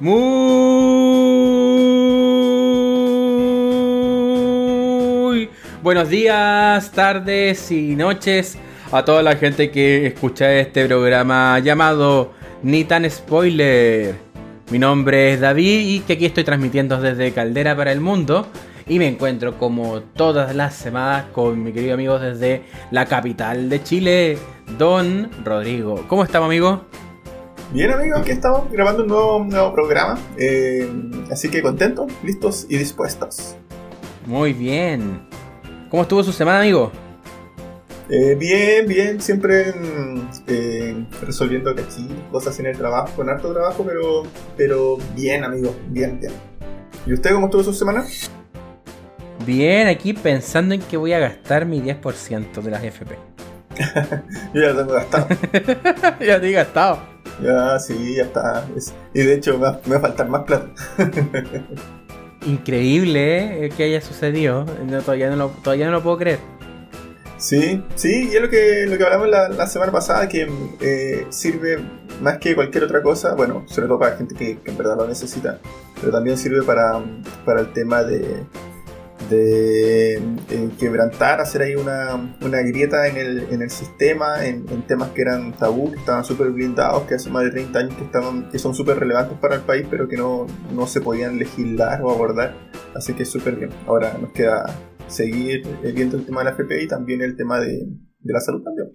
[0.00, 0.20] Muy
[5.82, 8.56] buenos días, tardes y noches
[8.92, 12.30] a toda la gente que escucha este programa llamado
[12.62, 14.14] Ni tan spoiler.
[14.70, 18.46] Mi nombre es David y que aquí estoy transmitiendo desde Caldera para el Mundo.
[18.86, 22.62] Y me encuentro como todas las semanas con mi querido amigo desde
[22.92, 24.38] la capital de Chile,
[24.78, 26.04] Don Rodrigo.
[26.06, 26.84] ¿Cómo estamos, amigo?
[27.70, 30.88] Bien amigos, aquí estamos grabando un nuevo, nuevo programa, eh,
[31.30, 33.56] así que contentos, listos y dispuestos.
[34.24, 35.28] Muy bien.
[35.90, 36.90] ¿Cómo estuvo su semana, amigo?
[38.08, 43.84] Eh, bien, bien, siempre mm, eh, resolviendo aquí cosas en el trabajo, con harto trabajo,
[43.86, 44.22] pero,
[44.56, 46.32] pero bien, amigo, bien, bien.
[47.04, 48.06] ¿Y usted cómo estuvo su semana?
[49.44, 53.27] Bien, aquí pensando en que voy a gastar mi 10% de las FP.
[54.54, 55.28] Yo ya tengo gastado.
[56.20, 56.98] ya te he gastado.
[57.42, 58.66] Ya, sí, ya está.
[59.14, 60.66] y de hecho, me va, a faltar más plata.
[62.46, 63.68] Increíble ¿eh?
[63.70, 64.64] que haya sucedido.
[65.04, 66.38] todavía, no lo, todavía no lo puedo creer.
[67.36, 71.78] Sí, sí, y es lo que, lo que hablamos la, semana pasada, que eh, sirve
[72.20, 75.06] más que cualquier otra cosa, bueno, sobre todo para gente que, que en verdad lo
[75.06, 75.60] necesita,
[76.00, 77.00] pero también sirve para,
[77.44, 78.44] para el tema de,
[79.28, 85.10] de eh, quebrantar, hacer ahí una, una grieta en el, en el sistema, en, temas
[85.10, 88.50] que eran tabú, que estaban súper blindados, que hace más de 30 años que, estaban,
[88.50, 92.10] que son súper relevantes para el país, pero que no, no se podían legislar o
[92.10, 92.54] abordar.
[92.94, 93.70] Así que súper bien.
[93.86, 94.64] Ahora nos queda
[95.06, 97.86] seguir viendo el tema de la FP y también el tema de,
[98.20, 98.88] de la salud también.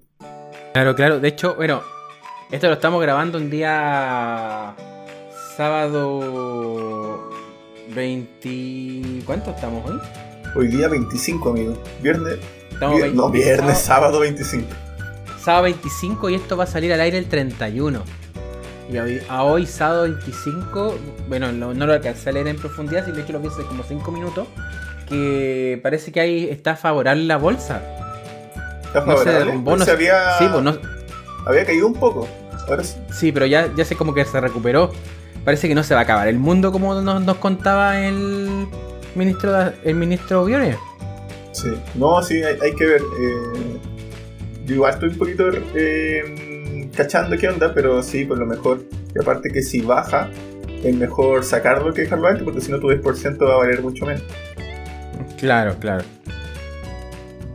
[0.73, 1.19] Claro, claro.
[1.19, 1.81] De hecho, bueno,
[2.51, 4.75] esto lo estamos grabando un día
[5.55, 7.32] sábado
[7.93, 9.23] 20...
[9.25, 9.99] ¿Cuánto estamos hoy?
[10.55, 11.81] Hoy día 25, amigo.
[12.01, 12.37] Viernes.
[13.13, 14.67] No, viernes, sábado, 25.
[15.39, 18.03] Sábado 25 y esto va a salir al aire el 31.
[18.91, 20.97] Y hoy, a hoy, sábado 25,
[21.27, 24.11] bueno, no, lo alcancé a leer en profundidad, sino que lo vi hace como 5
[24.11, 24.47] minutos,
[25.07, 27.81] que parece que ahí está favorable la bolsa.
[28.83, 29.55] ¿Está favorable?
[29.55, 30.37] No había...
[30.37, 30.77] Sí, pues no...
[31.45, 32.27] Había caído un poco.
[32.67, 32.97] Ahora sí.
[33.11, 34.91] sí, pero ya, ya sé como que se recuperó.
[35.45, 38.67] Parece que no se va a acabar el mundo como nos, nos contaba el,
[39.15, 40.77] ministro, el ministro Bione.
[41.51, 43.01] Sí, no, sí, hay, que ver.
[43.19, 43.79] Eh,
[44.65, 48.83] yo igual estoy un poquito eh, cachando qué onda, pero sí, por lo mejor.
[49.15, 50.29] Y aparte que si baja,
[50.83, 54.05] es mejor sacarlo que dejarlo antes, porque si no tu 10% va a valer mucho
[54.05, 54.23] menos.
[55.37, 56.03] Claro, claro.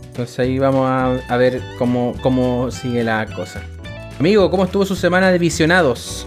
[0.09, 0.89] Entonces ahí vamos
[1.29, 3.63] a, ver cómo, cómo sigue la cosa.
[4.19, 6.27] Amigo, ¿cómo estuvo su semana de visionados?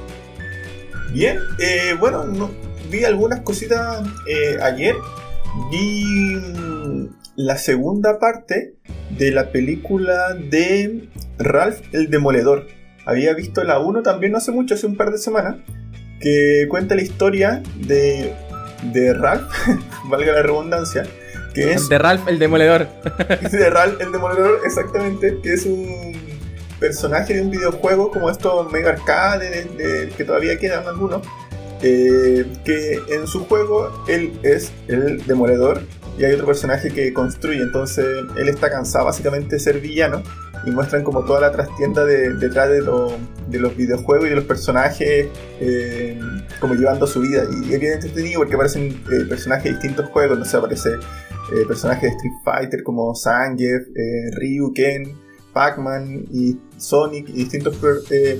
[1.11, 2.25] Bien, eh, bueno,
[2.89, 4.95] vi algunas cositas eh, ayer
[5.69, 6.35] vi
[7.35, 8.75] la segunda parte
[9.17, 12.67] de la película de Ralph el Demoledor.
[13.05, 15.57] Había visto la 1 también no hace mucho, hace un par de semanas,
[16.19, 18.33] que cuenta la historia de,
[18.93, 19.51] de Ralph,
[20.09, 21.03] valga la redundancia,
[21.53, 21.89] que es...
[21.89, 22.88] De Ralph el Demoledor.
[23.51, 26.10] de Ralph el Demoledor, exactamente, que es un
[26.81, 31.22] personaje de un videojuego como estos mega arcade que todavía quedan algunos
[31.84, 35.81] eh, que en su juego él es el demoledor
[36.18, 38.06] y hay otro personaje que construye, entonces
[38.36, 40.22] él está cansado básicamente de ser villano
[40.66, 45.28] y muestran como toda la trastienda de, detrás de, los videojuegos y de los personajes
[45.59, 46.20] eh,
[46.59, 47.46] como llevando su vida.
[47.64, 50.91] Y es bien entretenido porque aparecen eh, personajes de distintos juegos, no sé, aparece
[51.68, 53.88] personajes de Street Fighter como Zangief,
[54.38, 55.21] Ryu, Ken,
[55.53, 57.75] Pac-Man y Sonic y distintos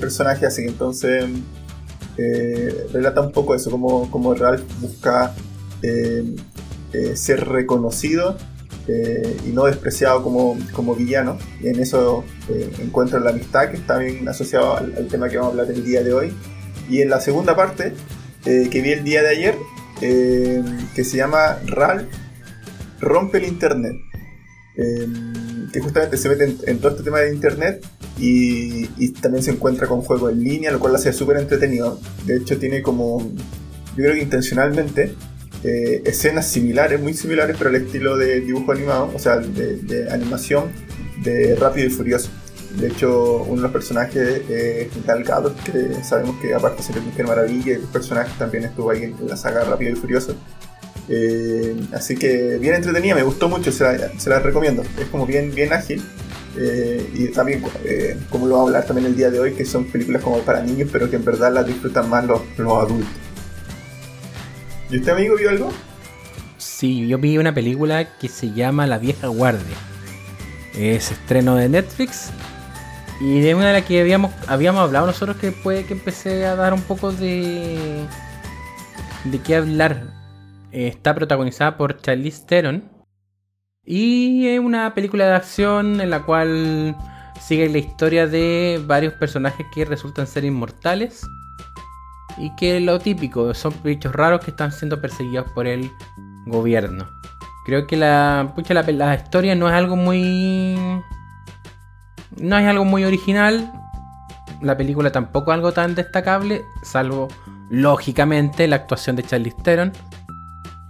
[0.00, 1.24] personajes así, entonces
[2.18, 5.34] eh, relata un poco eso, como, como Ralph busca
[5.82, 6.24] eh,
[6.92, 8.36] eh, ser reconocido
[9.46, 11.38] y no despreciado como, como villano.
[11.62, 12.24] Y en eso
[12.80, 16.02] encuentra la amistad, que está bien asociado al, tema que vamos a hablar el día
[16.02, 16.32] de hoy.
[16.90, 17.94] Y en la segunda parte,
[18.44, 19.54] que vi el día de ayer,
[20.00, 22.08] que se llama Ralph
[23.00, 23.96] rompe el Internet.
[24.74, 27.84] Que justamente se mete en, todo este tema de internet
[28.18, 31.98] y, también se encuentra con juego en línea, lo cual hace súper entretenido.
[32.26, 35.14] De hecho, tiene como, yo creo que intencionalmente,
[35.64, 40.72] eh, escenas similares, muy similares, pero al estilo de dibujo animado, o sea, de, animación
[41.22, 42.30] de Rápido y Furioso.
[42.78, 47.00] De hecho, uno de los personajes es Gal Gadot, que sabemos que aparte se le
[47.00, 50.34] Mujer Maravilla el personaje también estuvo ahí en la saga Rápido y Furioso.
[51.08, 53.84] Eh, así que bien entretenida, me gustó mucho, se
[54.28, 54.82] la, recomiendo.
[54.98, 56.02] Es como bien, bien ágil
[56.56, 59.64] eh, y también, eh, como lo vamos a hablar también el día de hoy, que
[59.64, 63.08] son películas como para niños, pero que en verdad las disfrutan más los, adultos.
[64.90, 65.72] ¿Y usted, amigo, vio algo?
[66.58, 69.76] Sí, yo vi una película que se llama La vieja guardia.
[70.74, 72.30] Es estreno de Netflix.
[73.20, 76.56] Y de una de las que habíamos, habíamos hablado nosotros que puede que empecé a
[76.56, 78.04] dar un poco de,
[79.24, 80.21] de qué hablar.
[80.72, 82.90] Está protagonizada por Charlize Theron.
[83.84, 86.96] Y es una película de acción en la cual
[87.40, 91.22] sigue la historia de varios personajes que resultan ser inmortales.
[92.38, 95.90] Y que lo típico, son bichos raros que están siendo perseguidos por el
[96.46, 97.06] gobierno.
[97.64, 100.76] Creo que la, pucha, la, historia no es algo muy...
[102.36, 103.70] No es algo muy original.
[104.62, 107.28] La película tampoco es algo tan destacable, salvo
[107.68, 109.92] lógicamente la actuación de Charlize Theron,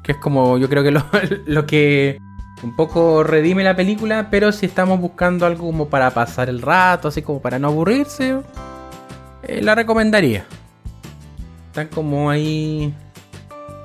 [0.03, 0.91] que es como yo creo que
[1.47, 2.21] lo, que
[2.63, 7.09] un poco redime la película, pero si estamos buscando algo como para pasar el rato,
[7.09, 8.41] así como para no aburrirse,
[9.43, 10.45] eh, la recomendaría.
[11.69, 12.93] Están como ahí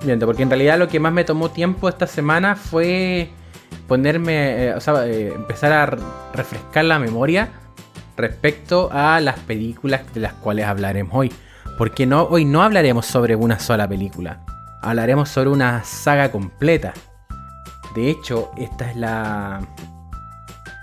[0.04, 3.30] viendo, porque en realidad lo que más me tomó tiempo esta semana fue
[3.88, 5.86] ponerme, eh, o sea, eh, empezar a
[6.34, 7.50] refrescar la memoria
[8.18, 11.32] respecto a las películas de las cuales hablaremos hoy.
[11.78, 14.40] Porque no, hoy no hablaremos sobre una sola película,
[14.82, 16.94] hablaremos sobre una saga completa.
[17.96, 19.62] De hecho, esta es la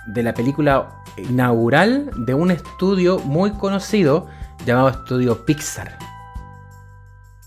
[0.06, 4.26] de la película inaugural de un estudio muy conocido
[4.66, 5.98] llamado Estudio Pixar.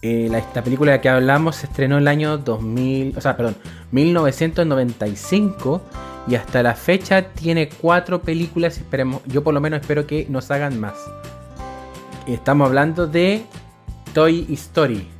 [0.01, 3.35] Eh, esta película de la que hablamos se estrenó en el año 2000, o sea,
[3.35, 3.55] perdón,
[3.91, 5.81] 1995
[6.27, 8.77] y hasta la fecha tiene cuatro películas.
[8.77, 10.95] Esperemos, yo por lo menos espero que nos hagan más.
[12.27, 13.43] Estamos hablando de
[14.13, 15.16] Toy Story.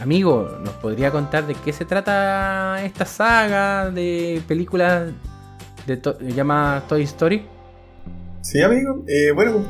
[0.00, 5.12] Amigo, ¿nos podría contar de qué se trata esta saga de películas
[5.86, 6.00] de
[6.34, 7.46] llamada Toy Story?
[8.42, 9.04] Sí, amigo.
[9.06, 9.64] Eh, bueno, como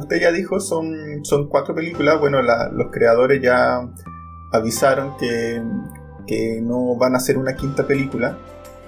[0.00, 2.18] usted, ya dijo, son, cuatro películas.
[2.20, 3.80] Bueno, los creadores ya
[4.52, 5.62] avisaron que,
[6.26, 8.38] que no van a hacer una quinta película.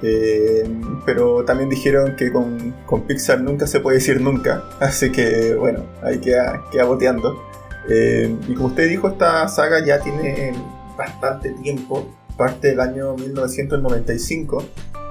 [0.03, 0.65] Eh,
[1.05, 2.75] pero también dijeron que con,
[3.07, 7.50] Pixar nunca se puede decir nunca, así que bueno, ahí queda, queda boteando.
[7.89, 10.53] Eh, y como usted dijo, esta saga ya tiene
[10.97, 12.07] bastante tiempo,
[12.37, 14.65] parte del año 1995.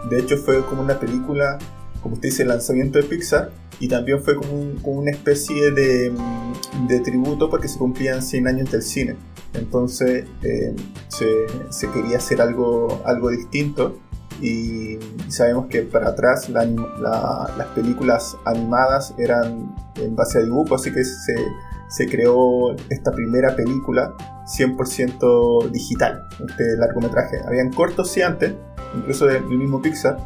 [0.09, 1.57] De hecho, fue como una película,
[2.01, 4.51] como usted dice, el lanzamiento de Pixar, y también fue como,
[4.83, 6.13] una especie de,
[6.87, 9.15] de, tributo porque se cumplían 100 años del cine.
[9.53, 10.75] Entonces eh,
[11.07, 11.27] se,
[11.69, 13.97] se, quería hacer algo, algo distinto
[14.41, 21.03] y sabemos que para atrás las películas animadas eran en base a dibujo, así que
[21.03, 21.35] se,
[21.89, 24.15] se creó esta primera película
[24.45, 27.37] 100% digital, este largometraje.
[27.45, 28.53] Habían cortos sí antes,
[28.95, 30.17] incluso del mismo Pixar,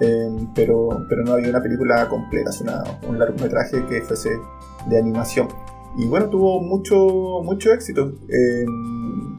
[0.00, 2.72] em, pero, pero no había una película completa, sino
[3.08, 4.30] un largometraje que fuese
[4.88, 5.48] de animación.
[5.96, 8.02] Y bueno, tuvo mucho, mucho éxito.
[8.28, 9.36] Em,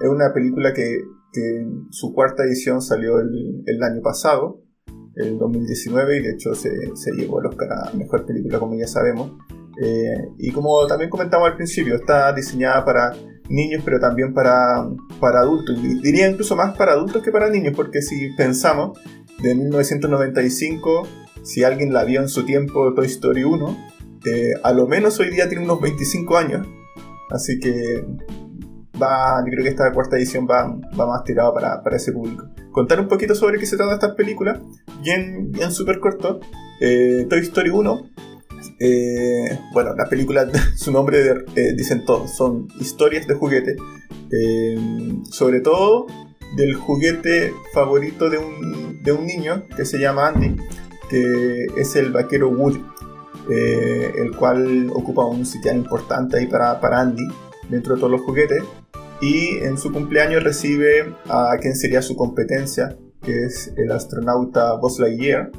[0.00, 1.02] es una película que
[1.32, 4.62] que su cuarta edición salió el, el año pasado,
[5.16, 9.32] el 2019, y de hecho se, se llevó el Oscar Mejor Película, como ya sabemos.
[9.80, 13.12] Eh, y como también comentamos al principio, está diseñada para
[13.48, 14.88] niños, pero también para,
[15.20, 15.76] para adultos.
[15.82, 18.98] Y diría incluso más para adultos que para niños, porque si pensamos,
[19.42, 21.06] de 1995,
[21.42, 23.76] si alguien la vio en su tiempo, Toy Story 1,
[24.26, 26.66] eh, a lo menos hoy día tiene unos 25 años.
[27.30, 28.04] Así que
[29.00, 32.48] va, yo creo que esta cuarta edición va, va más tirada para, para, ese público.
[32.72, 34.60] Contar un poquito sobre qué se trata estas películas,
[35.02, 36.40] bien, bien súper corto.
[36.80, 38.02] Eh, Toy Story 1,
[38.78, 43.76] eh, bueno, las películas, su nombre eh, dicen todo, son historias de juguete.
[45.30, 46.06] sobre todo
[46.56, 50.56] del juguete favorito de un, de un, niño que se llama Andy,
[51.10, 52.82] que es el vaquero Woody,
[53.48, 57.26] el cual ocupa un sitio importante ahí para, para Andy
[57.68, 58.62] dentro de todos los juguetes
[59.20, 65.00] y en su cumpleaños recibe a quien sería su competencia, que es el astronauta Buzz
[65.00, 65.50] Lightyear,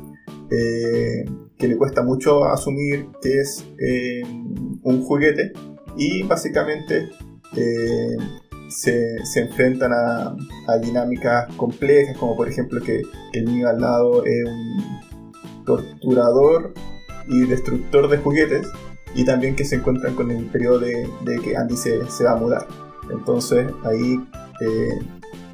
[0.49, 1.25] eh,
[1.59, 4.23] que le cuesta mucho asumir que es eh,
[4.81, 5.51] un juguete
[5.97, 7.09] y básicamente
[7.55, 8.17] eh,
[8.69, 10.35] se, se, enfrentan a,
[10.81, 13.01] dinámicas complejas, como por ejemplo que
[13.33, 16.73] el niño al lado es un torturador
[17.27, 18.67] y destructor de juguetes
[19.13, 22.33] y también que se encuentran con el periodo de, de que Andy se, se va
[22.33, 22.67] a mudar.
[23.11, 24.19] Entonces ahí
[24.61, 24.99] eh,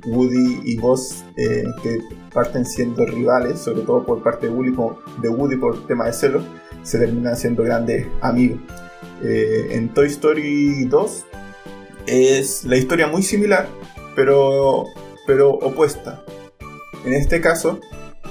[0.07, 1.97] Woody y Buzz, eh, que
[2.33, 6.43] parten siendo rivales, sobre todo por parte de Woody, por tema de celos,
[6.83, 8.59] se terminan siendo grandes amigos.
[9.23, 11.25] Eh, en Toy Story 2
[12.07, 13.67] es la historia muy similar,
[14.15, 14.85] pero,
[15.25, 16.23] pero opuesta.
[17.05, 17.79] En este caso,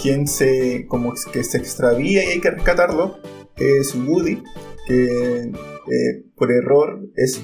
[0.00, 3.18] quien se, como que se extravía y hay que rescatarlo
[3.56, 4.42] es Woody,
[4.86, 5.52] que
[6.36, 7.40] por error es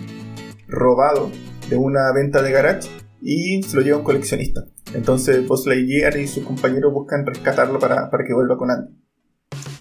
[0.67, 1.31] robado
[1.69, 2.89] de una venta de garage
[3.21, 4.65] y se lo lleva un coleccionista.
[4.95, 8.95] Entonces Buzz Lightyear y sus compañeros buscan rescatarlo para, que vuelva con Andy.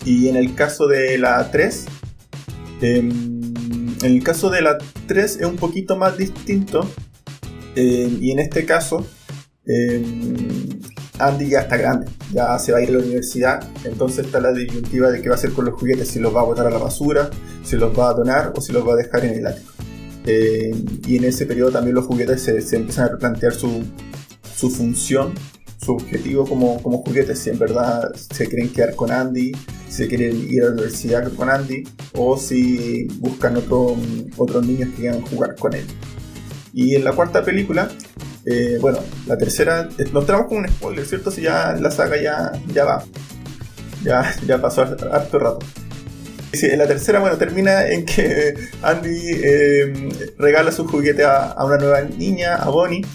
[0.05, 1.85] Y en el caso de la 3,
[2.81, 3.53] em,
[4.03, 4.77] en el caso de la
[5.07, 6.87] 3 es un poquito más distinto
[7.75, 9.05] Eh, y en este caso,
[9.65, 10.03] eh,
[11.19, 14.51] Andy ya está grande, ya se va a ir a la universidad, entonces está la
[14.51, 16.71] disyuntiva de qué va a hacer con los juguetes, si los va a botar a
[16.71, 17.29] la basura,
[17.63, 19.68] si los va a donar o si los va a dejar en el ático.
[20.31, 20.71] Eh,
[21.07, 23.83] y en ese periodo también los juguetes se, empiezan a replantear su,
[24.55, 25.33] su función,
[25.83, 29.53] su objetivo como, como juguetes, si en verdad se quieren quedar con Andy,
[29.87, 31.83] si se quieren ir a la universidad con Andy,
[32.13, 33.95] o si buscan otro,
[34.37, 35.85] otros niños que quieran jugar con él.
[36.73, 37.89] Y en la cuarta película,
[38.45, 41.31] eh, bueno, la tercera, eh, nos tenemos como un spoiler, ¿cierto?
[41.31, 43.03] Si ya la saga ya, ya va.
[44.03, 45.65] Ya, ya pasó harto rato.
[46.51, 51.65] Sí, en la tercera, bueno, termina en que Andy eh, regala su juguete a, a,
[51.65, 53.05] una nueva niña, a Bonnie.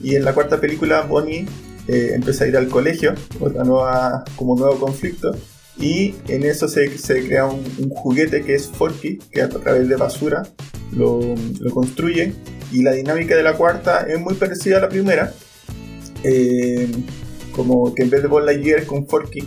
[0.00, 1.46] Y en la cuarta película, Bonnie
[1.86, 5.32] eh, empieza a ir al colegio, otra nueva, como nuevo conflicto.
[5.78, 9.96] Y en eso se, se crea un, juguete que es Forky, que a través de
[9.96, 10.42] basura
[10.92, 11.20] lo,
[11.60, 12.34] lo construye
[12.72, 15.32] y la dinámica de la cuarta es muy parecida a la primera.
[16.22, 16.88] Eh,
[17.52, 19.42] como que en vez de Ball Lightyear con Forky,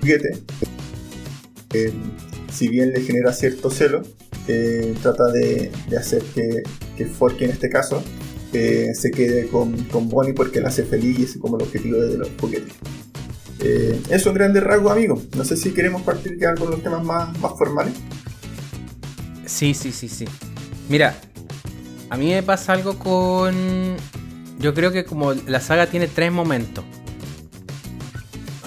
[0.00, 0.30] juguete,
[1.72, 1.92] eh,
[2.52, 4.02] si bien le genera cierto celo,
[4.48, 6.62] eh, trata de, hacer que,
[6.96, 8.02] que, Forky en este caso
[8.52, 11.98] eh, se quede con, con, Bonnie porque la hace feliz y es como el objetivo
[11.98, 12.74] de los juguetes.
[13.60, 15.24] Eh, eso en grandes rasgos, amigos.
[15.36, 17.94] No sé si queremos partir ya con los temas más, más formales.
[19.46, 20.26] Sí, sí, sí, sí.
[20.88, 21.18] Mira,
[22.10, 23.96] a mí me pasa algo con.
[24.58, 26.84] Yo creo que como la saga tiene tres momentos.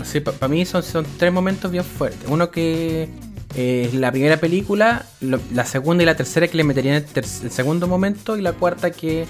[0.10, 2.28] Así, para mí son, son tres momentos bien fuertes.
[2.28, 3.10] Uno que
[3.56, 7.88] es la primera película, la segunda y la tercera que le meterían el, el segundo
[7.88, 9.28] momento y la cuarta que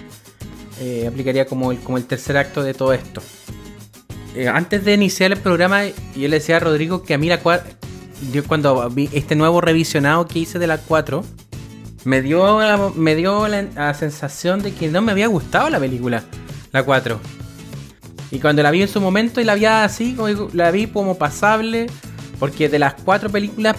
[0.80, 3.22] eh, aplicaría como el, como el tercer acto de todo esto.
[4.36, 7.42] Eh, antes de iniciar el programa, yo le decía a Rodrigo que a mí la
[7.42, 7.70] cuarta,
[8.32, 11.26] yo cuando vi este nuevo revisionado que hice de la 4,
[12.06, 16.24] me dio, me dio la, la, sensación de que no me había gustado la película,
[16.72, 17.20] la 4.
[18.32, 20.16] Y cuando la vi en su momento y la vi así,
[20.54, 21.88] la vi como pasable,
[22.40, 23.76] porque de las cuatro películas,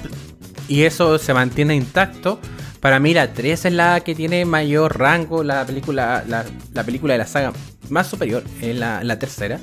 [0.68, 2.40] y eso se mantiene intacto,
[2.80, 7.14] para mí la 3 es la que tiene mayor rango, la película, la, la película
[7.14, 7.52] de la saga
[7.90, 9.60] más superior, es la, tercera.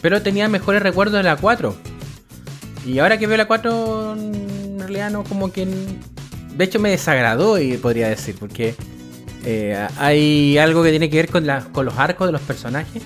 [0.00, 1.76] Pero tenía mejores recuerdos de la 4.
[2.86, 7.60] Y ahora que veo la 4, en realidad no como que de hecho me desagradó,
[7.60, 8.74] y podría decir, porque
[9.44, 13.02] eh, hay algo que tiene que ver con, con los arcos de los personajes.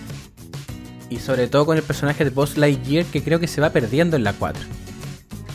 [1.09, 4.17] Y sobre todo con el personaje de Boss Lightyear que creo que se va perdiendo
[4.17, 4.63] en la 4.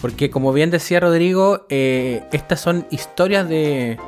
[0.02, 4.00] Porque como bien decía Rodrigo, eh, estas son historias de...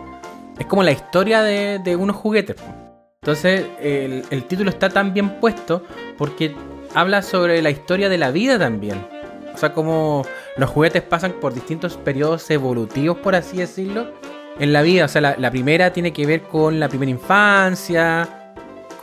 [0.57, 2.55] Es como la historia de, de unos juguetes.
[3.21, 5.83] Entonces el, el, título está tan bien puesto
[6.17, 6.55] porque
[6.93, 9.05] habla sobre la historia de la vida también.
[9.53, 10.25] O sea, como
[10.57, 14.11] los juguetes pasan por distintos periodos evolutivos, por así decirlo,
[14.59, 15.05] en la vida.
[15.05, 18.42] O sea, la primera tiene que ver con la primera infancia,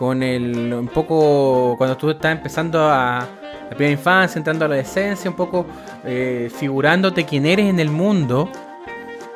[0.01, 0.73] con el.
[0.73, 1.75] un poco.
[1.77, 3.29] cuando tú estás empezando a.
[3.69, 5.67] la primera infancia, entrando a la adolescencia, un poco
[6.07, 8.51] eh, figurándote quién eres en el mundo.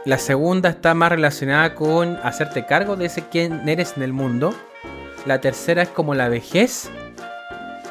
[0.06, 4.54] La segunda está más relacionada con hacerte cargo de ese quién eres en el mundo.
[5.26, 6.90] La tercera es como la vejez.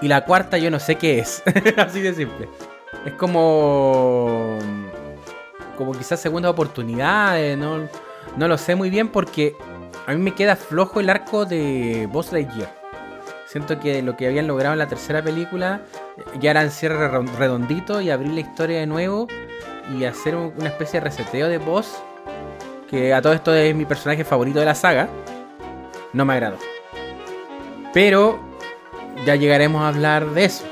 [0.01, 1.43] Y la cuarta yo no sé qué es.
[1.77, 2.49] Así de simple.
[3.05, 4.57] Es como.
[5.77, 7.37] Como quizás segunda oportunidad.
[7.55, 7.87] No,
[8.35, 9.55] no lo sé muy bien porque
[10.05, 12.73] a mí me queda flojo el arco de Boss Lightyear.
[13.45, 15.81] Siento que lo que habían logrado en la tercera película
[16.39, 17.07] ya era en cierre
[17.37, 19.27] redondito y abrir la historia de nuevo
[19.95, 22.01] y hacer una especie de reseteo de Boss.
[22.89, 25.07] Que a todo esto es mi personaje favorito de la saga.
[26.13, 26.57] No me agradó.
[27.93, 28.39] Pero
[29.25, 30.65] ya llegaremos a hablar de eso.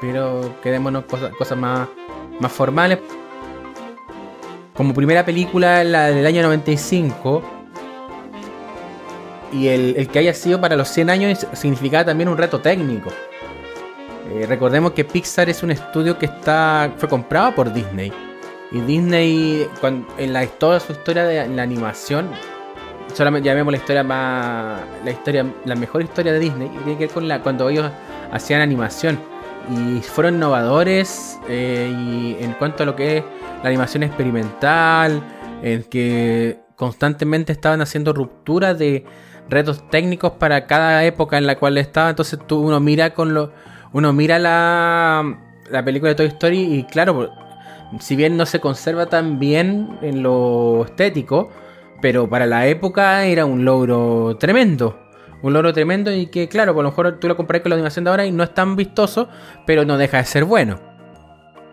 [0.00, 1.88] Pero quedémonos cosas, cosas más,
[2.40, 2.98] más formales.
[4.74, 7.51] Como primera película, la del año 95.
[9.52, 13.10] Y el, el que haya sido para los 100 años significaba también un reto técnico.
[14.30, 18.12] Eh, recordemos que Pixar es un estudio que está fue comprado por Disney.
[18.70, 22.30] Y Disney, cuando, en la, toda su historia de la animación,
[23.12, 24.80] solamente llamemos la historia más.
[25.04, 27.90] La historia, la mejor historia de Disney, tiene que ver con la, cuando ellos
[28.30, 29.18] hacían animación
[29.70, 33.24] y fueron innovadores eh, y en cuanto a lo que es
[33.62, 35.22] la animación experimental,
[35.62, 39.04] en que constantemente estaban haciendo rupturas de
[39.52, 42.10] retos técnicos para cada época en la cual estaba.
[42.10, 43.52] Entonces tú uno mira con lo,
[43.92, 45.38] uno mira la,
[45.70, 47.30] la película de Toy Story y claro,
[48.00, 51.50] si bien no se conserva tan bien en lo estético,
[52.00, 54.98] pero para la época era un logro tremendo
[55.42, 58.04] un logro tremendo y que, claro, por lo mejor tú lo comparas con la animación
[58.04, 59.28] de ahora y no es tan vistoso,
[59.66, 60.78] pero no deja de ser bueno.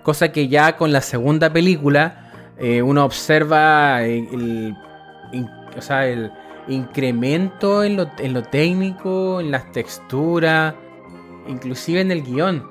[0.03, 4.75] Cosa que ya con la segunda película eh, uno observa el,
[5.31, 6.31] el, o sea, el,
[6.69, 10.75] incremento en lo, en lo técnico, en las texturas,
[11.47, 12.69] inclusive en el guion.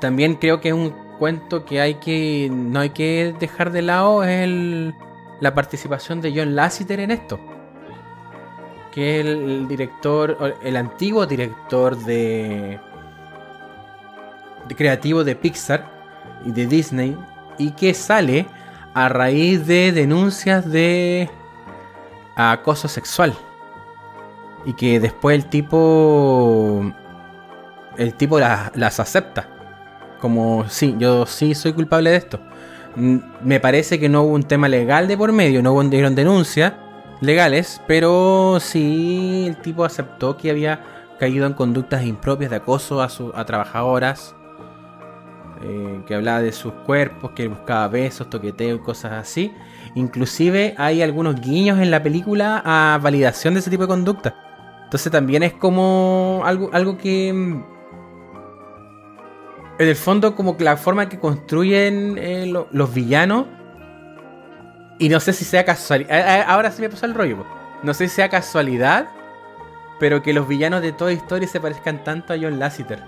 [0.00, 4.24] También creo que es un cuento que hay que no hay que dejar de lado
[4.24, 4.94] es
[5.40, 7.38] la participación de John Lasseter en esto.
[8.92, 12.80] Que es el, director, el antiguo director de
[14.76, 15.90] creativo de Pixar
[16.46, 17.16] y de Disney
[17.58, 18.46] y que sale
[18.94, 21.28] a raíz de denuncias de
[22.36, 23.34] acoso sexual.
[24.64, 26.92] Y que después el tipo.
[27.96, 29.48] El tipo las, acepta.
[30.20, 32.40] Como, sí, yo sí soy culpable de esto.
[32.96, 36.74] Me parece que no hubo un tema legal de por medio, no hubo denuncias
[37.20, 40.80] legales, pero sí el tipo aceptó que había
[41.18, 44.34] caído en conductas impropias de acoso a, su, a trabajadoras
[45.62, 49.52] eh, que hablaba de sus cuerpos, que buscaba besos, toqueteo cosas así.
[49.94, 54.34] Inclusive hay algunos guiños en la película a validación de ese tipo de conducta.
[54.84, 57.28] Entonces también es como algo, algo que...
[57.28, 57.64] En
[59.78, 63.46] el fondo como que la forma que construyen eh, los villanos...
[64.98, 66.44] Y no sé si sea casualidad...
[66.46, 67.46] Ahora sí me pasó el rollo.
[67.82, 69.08] No sé si sea casualidad,
[69.98, 73.02] pero que los villanos de toda historia se parezcan tanto a John Lasseter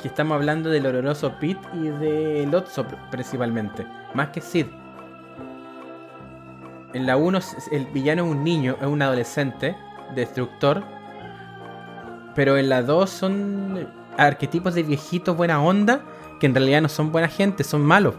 [0.00, 4.66] que estamos hablando del oloroso Pete y de Lotso principalmente, más que Sid.
[6.92, 7.38] En la 1
[7.70, 9.76] el villano es un niño, es un adolescente,
[10.14, 10.82] destructor.
[12.34, 16.02] Pero en la 2 son arquetipos de viejitos buena onda
[16.40, 18.14] que en realidad no son buena gente, son malos.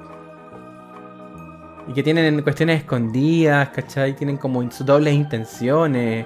[1.87, 4.15] Y que tienen cuestiones escondidas, ¿cachai?
[4.15, 6.25] Tienen como sus dobles intenciones.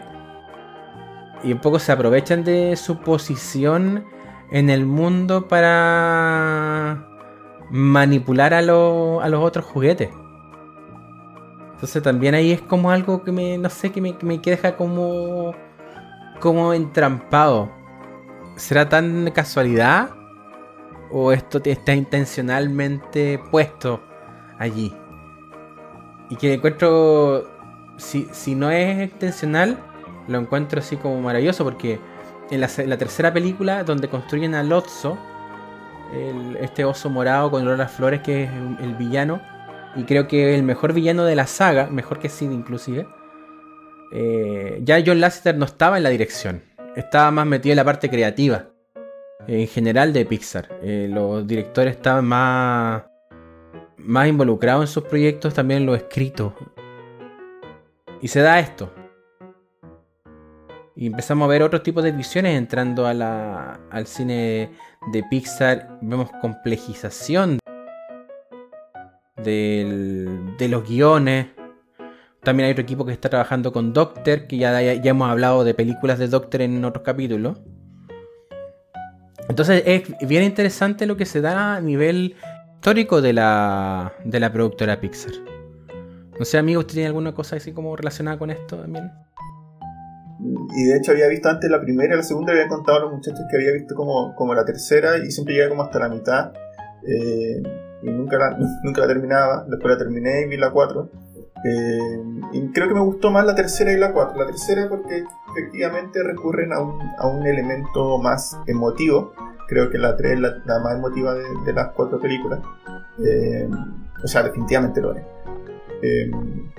[1.43, 4.05] Y un poco se aprovechan de su posición
[4.51, 7.07] en el mundo para
[7.71, 10.09] manipular a, a los otros juguetes.
[11.75, 15.53] Entonces también ahí es como algo que me, no sé, que me, que deja como,
[16.39, 17.69] como entrampado.
[18.55, 20.09] ¿Será tan casualidad?
[21.11, 24.01] ¿O esto está intencionalmente puesto
[24.57, 24.93] allí?
[26.29, 27.45] Y que encuentro,
[27.97, 29.77] si, si no es intencional,
[30.29, 31.99] lo encuentro así como maravilloso porque
[32.51, 35.17] en la, tercera película, donde construyen a Lotso,
[36.61, 39.41] este oso morado con olor a flores que es el villano,
[39.95, 43.08] y creo que el mejor villano de la saga, mejor que Sid inclusive,
[44.12, 46.62] eh, ya John Lasseter no estaba en la dirección,
[46.95, 48.67] estaba más metido en la parte creativa,
[49.47, 50.69] en general de Pixar.
[50.81, 53.03] Eh, los directores estaban más,
[53.97, 56.53] más involucrados en sus proyectos, también en lo escrito.
[58.21, 58.91] Y se da esto.
[60.95, 64.71] Y empezamos a ver otros tipos de visiones entrando a la, al cine
[65.12, 65.99] de Pixar.
[66.01, 67.60] Vemos complejización
[69.38, 71.48] de los guiones.
[72.43, 75.74] También hay otro equipo que está trabajando con Doctor, que ya, ya, hemos hablado de
[75.74, 77.60] películas de Doctor en otros capítulos.
[79.50, 82.36] Entonces es bien interesante lo que se da a nivel
[82.76, 85.34] histórico de la, de la productora Pixar.
[86.38, 89.12] No sé, amigo, ¿usted tiene alguna cosa así como relacionada con esto también?
[90.76, 93.13] Y de hecho había visto antes la primera y la segunda, había contado a los
[93.13, 96.54] muchachos que había visto como, como la tercera y siempre llegaba como hasta la mitad.
[97.08, 97.63] Eh,
[98.01, 99.65] y nunca la, nunca la terminaba.
[99.67, 101.10] Después la terminé y vi la cuatro.
[101.63, 104.39] Eh, y creo que me gustó más la tercera y la cuatro.
[104.39, 109.34] La tercera porque efectivamente recurren a un, a un elemento más emotivo.
[109.67, 112.60] Creo que la 3 es la, más emotiva de, las cuatro películas.
[113.25, 113.67] Eh,
[114.23, 115.23] o sea, definitivamente lo es.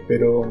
[0.07, 0.43] pero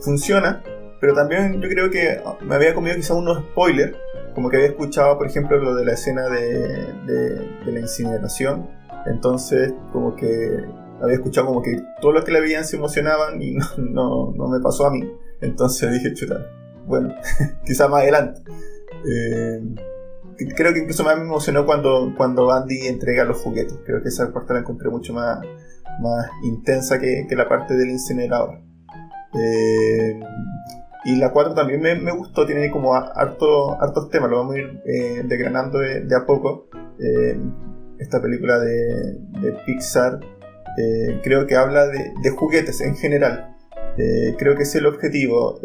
[0.00, 0.62] funciona
[1.02, 3.96] pero también yo creo que me había comido quizá unos spoilers,
[4.36, 8.70] como que había escuchado, por ejemplo, lo de la escena de, de, la incineración.
[9.06, 10.64] Entonces, como que
[11.00, 14.60] había escuchado como que todos los que la veían se emocionaban y no, no, me
[14.60, 15.10] pasó a mí.
[15.40, 16.46] Entonces dije, chuta,
[16.86, 17.14] bueno,
[17.66, 18.42] quizá más adelante.
[19.04, 19.60] Eh,
[20.56, 23.78] creo que incluso más me emocionó cuando, cuando Andy entrega los juguetes.
[23.84, 25.40] Creo que esa parte la encontré mucho más,
[26.00, 28.60] más intensa que, que la parte del incinerador.
[29.34, 30.20] Eh,
[31.04, 34.58] y la 4 también me, me, gustó, tiene como harto, hartos temas, lo vamos a
[34.58, 36.68] ir eh, desgranando de, a poco.
[37.00, 37.36] Eh,
[38.02, 39.18] esta película de,
[39.66, 40.20] Pixar
[40.78, 43.56] eh, creo que habla de, juguetes en general.
[44.38, 45.60] creo que es el objetivo.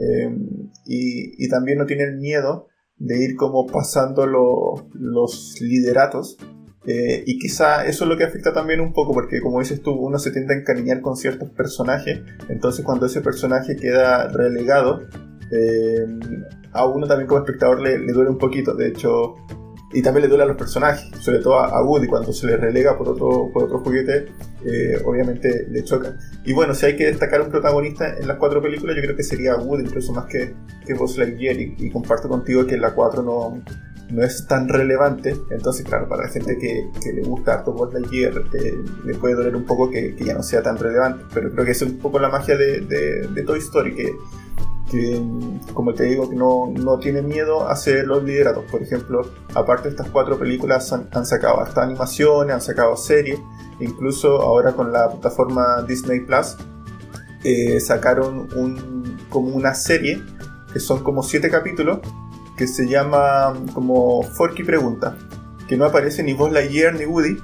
[0.85, 6.37] Y, y, también no tiene el miedo de ir como pasando los lideratos.
[6.85, 10.19] y quizá eso es lo que afecta también un poco, porque como dices tú, uno
[10.19, 15.01] se tiende a encariñar con ciertos personajes, entonces cuando ese personaje queda relegado,
[15.51, 16.05] eh,
[16.73, 18.73] a uno también como espectador le, duele un poquito.
[18.73, 19.35] De hecho,
[19.97, 22.95] y también le duele a los personajes, sobre todo a, Woody cuando se le relega
[22.95, 24.27] por otro, por otro juguete,
[24.63, 26.15] eh, obviamente le choca.
[26.45, 29.23] Y bueno, si hay que destacar un protagonista en las cuatro películas, yo creo que
[29.23, 30.53] sería Woody, incluso más que,
[30.85, 33.59] que Buzz Lightyear, y, y comparto contigo que en la 4 no,
[34.11, 35.35] no es tan relevante.
[35.49, 39.55] Entonces, claro, para la gente que, le gusta harto Buzz Lightyear, eh, le puede doler
[39.55, 41.23] un poco que, ya no sea tan relevante.
[41.33, 44.11] Pero creo que es un poco la magia de, de, Toy Story, que,
[44.89, 45.21] que,
[45.73, 48.65] como te digo, que no, no, tiene miedo a hacer los liderados.
[48.71, 49.21] Por ejemplo,
[49.53, 53.39] aparte de estas cuatro películas, han, sacado hasta animaciones, han sacado series.
[53.79, 56.55] Incluso ahora con la plataforma Disney Plus,
[57.43, 60.21] eh, sacaron un, como una serie
[60.73, 61.99] que son como siete capítulos
[62.57, 65.15] que se llama como Forky Pregunta,
[65.67, 67.37] que no aparece ni Buzz Lightyear ni Woody,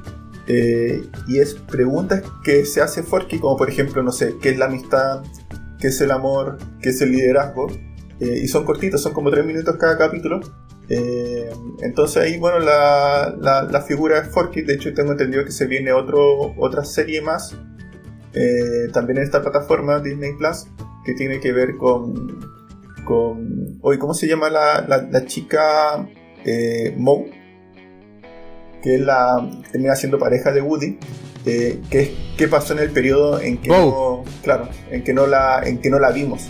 [0.48, 4.58] eh, y es preguntas que se hace Forky, como por ejemplo, no sé, ¿qué es
[4.58, 5.24] la amistad?
[5.84, 6.60] ¿Qué es el amor?
[6.82, 7.68] ¿Qué es el liderazgo?
[8.22, 10.40] Eh, y son cortitos, son como tres minutos cada capítulo.
[10.88, 11.50] Eh,
[11.82, 13.36] entonces ahí, bueno, la,
[13.70, 17.58] la, figura es Forky, de hecho tengo entendido que se viene otra serie más,
[18.94, 20.68] también en esta plataforma Disney Plus,
[21.04, 22.40] que tiene que ver con,
[23.04, 23.78] con.
[23.82, 26.08] Hoy, ¿cómo se llama la, la, chica
[26.46, 27.26] eh, Mo?
[28.82, 29.52] Que es la.
[29.70, 30.98] termina siendo pareja de Woody.
[31.46, 34.24] Eh, ¿qué, pasó en el periodo en que no.
[34.44, 35.62] Claro, en que no la.
[35.64, 36.48] en que no la vimos.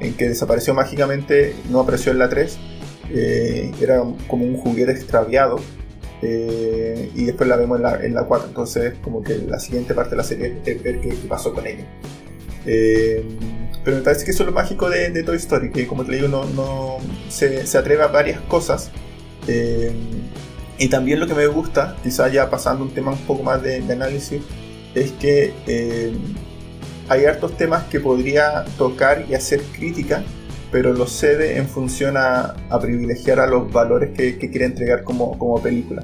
[0.00, 2.58] En que desapareció mágicamente, no apareció en la 3.
[3.10, 5.56] Eh, era como un juguete extraviado.
[6.22, 8.48] Eh, y después la vemos en la, en la 4.
[8.48, 11.86] Entonces, como que la siguiente parte de la serie es ver qué, pasó con ella.
[13.84, 16.26] Pero me parece que eso es lo mágico de, Toy Story, que como te digo,
[16.28, 16.96] no, no
[17.28, 18.90] se, atreve a varias cosas.
[19.46, 19.92] Eh,
[20.78, 23.76] y también lo que me gusta, quizá ya pasando un tema un poco más de,
[23.90, 24.42] análisis,
[24.94, 26.12] es que eh,
[27.08, 30.22] hay hartos temas que podría tocar y hacer crítica,
[30.72, 35.62] pero lo cede en función a, privilegiar a los valores que, quiere entregar como, como
[35.62, 36.02] película.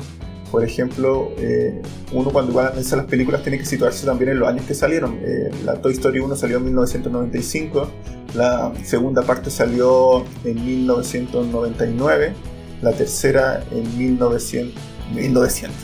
[0.51, 1.81] Por ejemplo, eh,
[2.13, 5.21] uno cuando igual analiza las películas tiene que situarse también en los años que salieron.
[5.23, 7.89] Eh, la Toy Story 1 salió en 1995,
[8.35, 12.33] la segunda parte salió en 1999,
[12.83, 14.83] la tercera en 1900.
[15.15, 15.77] 1900.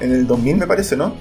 [0.00, 1.14] En el, 2000 me parece, ¿no?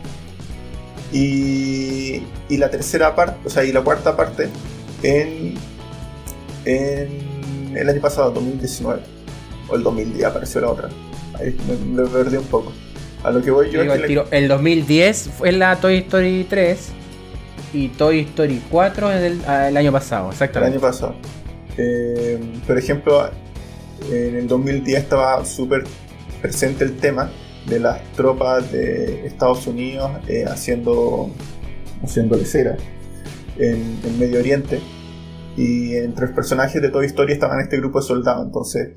[1.12, 4.50] Y, y, la tercera parte, o sea, y la cuarta parte
[5.04, 5.56] en,
[6.64, 9.02] en el año pasado, 2019
[9.68, 10.90] o el 2010 apareció la otra.
[11.34, 12.72] Ahí me, perdí un poco.
[13.24, 16.90] A lo que voy yo El 2010 fue la Toy Story 3
[17.74, 20.78] y Toy Story 4 es el, el año pasado, exactamente.
[20.78, 21.16] El año pasado.
[21.78, 23.30] Eh, por ejemplo,
[24.12, 25.84] en el 2010 estaba súper
[26.42, 27.32] presente el tema
[27.68, 31.32] de las tropas de Estados Unidos eh, haciendo,
[32.04, 34.80] haciendo en, en Medio Oriente.
[35.58, 38.46] Y entre los personajes de Toy Story estaban este grupo de soldados.
[38.46, 38.90] Entonces,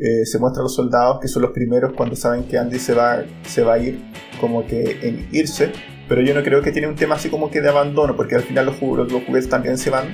[0.00, 3.22] eh, se muestran los soldados que son los primeros cuando saben que Andy se va,
[3.44, 4.00] se va a ir,
[4.40, 5.72] como que en irse.
[6.08, 8.42] Pero yo no creo que tiene un tema así como que de abandono, porque al
[8.42, 10.08] final los, los, juguetes también se van,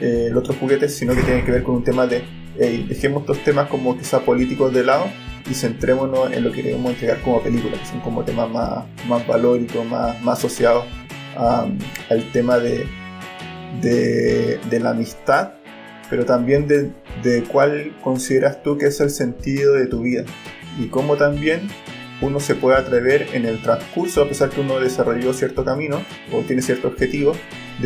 [0.00, 2.22] eh, los otros juguetes, sino que tiene que ver con un tema de,
[2.56, 5.06] dejemos estos temas como quizá políticos de lado
[5.50, 9.26] y centrémonos en lo que queremos entregar como película, que son como temas más, más
[9.26, 10.84] valóricos, más, más asociados
[11.36, 12.86] al tema de,
[13.80, 15.52] de, de la amistad
[16.10, 16.90] pero también de,
[17.22, 20.24] de cuál consideras tú que es el sentido de tu vida
[20.78, 21.68] y cómo también
[22.20, 26.40] uno se puede atrever en el transcurso, a pesar que uno desarrolló cierto camino o
[26.40, 27.32] tiene cierto objetivo,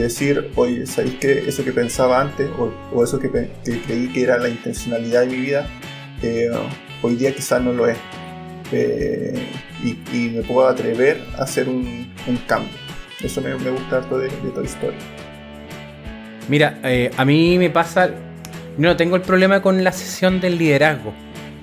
[0.03, 4.49] decir, oye, ¿sabéis que eso que pensaba antes o, eso que, creí que era la
[4.49, 5.69] intencionalidad de mi vida,
[6.23, 6.51] eh,
[7.03, 7.97] hoy día quizás no lo es?
[8.73, 9.47] Eh,
[9.83, 12.13] y, me puedo atrever a hacer un,
[12.47, 12.73] cambio.
[13.23, 14.97] Eso me, gusta harto de, de Toy Story.
[16.49, 18.11] Mira, eh, a mí me pasa.
[18.77, 21.13] No tengo el problema con la sesión del liderazgo.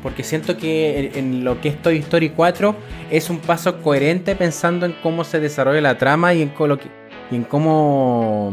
[0.02, 2.76] Porque siento que en lo que es Toy Story 4
[3.12, 6.52] es un paso coherente pensando en cómo se desarrolla la trama y en,
[7.32, 8.52] y en cómo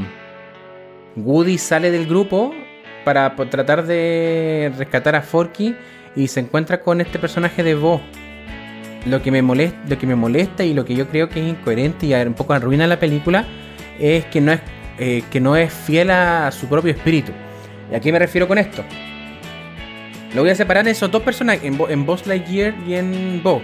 [1.16, 2.54] Woody sale del grupo
[3.04, 5.74] para tratar de rescatar a Forky
[6.14, 8.00] y se encuentra con este personaje de Bo.
[9.06, 11.48] Lo que me molesta, lo que me molesta y lo que yo creo que es
[11.48, 13.44] incoherente y un poco arruina la película
[13.98, 14.60] es que no es
[14.98, 17.32] eh, que no es fiel a su propio espíritu.
[17.90, 18.82] ¿Y a qué me refiero con esto?
[20.34, 23.62] Lo voy a separar esos dos personajes, en, en Buzz Lightyear y en Bo.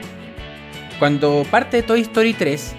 [0.98, 2.77] Cuando parte de Toy Story 3,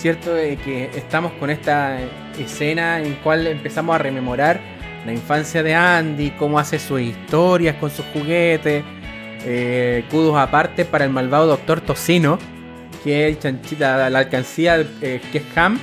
[0.00, 1.98] cierto de que estamos con esta
[2.38, 4.58] escena en cual empezamos a rememorar
[5.04, 8.82] la infancia de Andy, cómo hace sus historias con sus juguetes,
[9.44, 12.38] eh, cudos aparte para el malvado Doctor Tocino,
[13.04, 15.78] que es chanchita, la alcancía eh, que es Ham,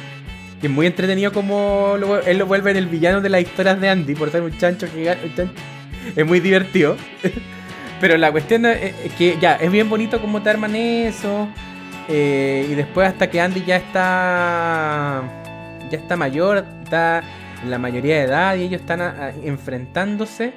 [0.61, 3.89] que es muy entretenido como él lo vuelve en el villano de las historias de
[3.89, 5.47] Andy por ser un chancho gigante,
[6.15, 6.97] es muy divertido.
[7.99, 11.47] Pero la cuestión es que ya, es bien bonito como te arman eso.
[12.07, 15.23] Eh, y después hasta que Andy ya está.
[15.91, 17.23] Ya está mayor, está
[17.63, 19.01] en la mayoría de edad y ellos están
[19.43, 20.53] enfrentándose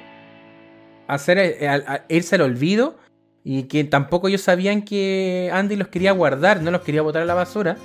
[1.07, 2.97] a, hacer, eh, a, irse al olvido.
[3.43, 7.25] Y que tampoco ellos sabían que Andy los quería guardar, no los quería botar a
[7.25, 7.75] la basura.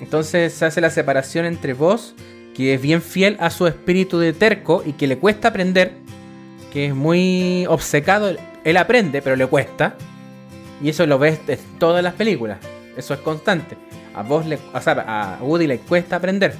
[0.00, 2.14] Entonces se hace la separación entre vos,
[2.54, 5.92] que es bien fiel a su espíritu de terco y que le cuesta aprender,
[6.72, 8.36] que es muy obcecado.
[8.62, 9.96] Él aprende, pero le cuesta.
[10.82, 12.58] Y eso lo ves en todas las películas.
[12.96, 13.76] Eso es constante.
[14.14, 16.54] A vos le, o a Woody le cuesta aprender.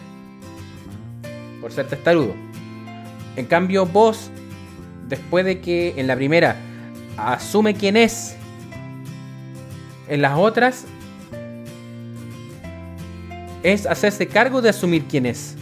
[1.61, 2.35] Por ser testarudo.
[3.37, 4.31] En cambio, vos,
[5.09, 6.57] después de que en la primera
[7.17, 8.37] asume quién es,
[10.09, 10.87] en las otras
[13.63, 15.57] es hacerse cargo de asumir quién es.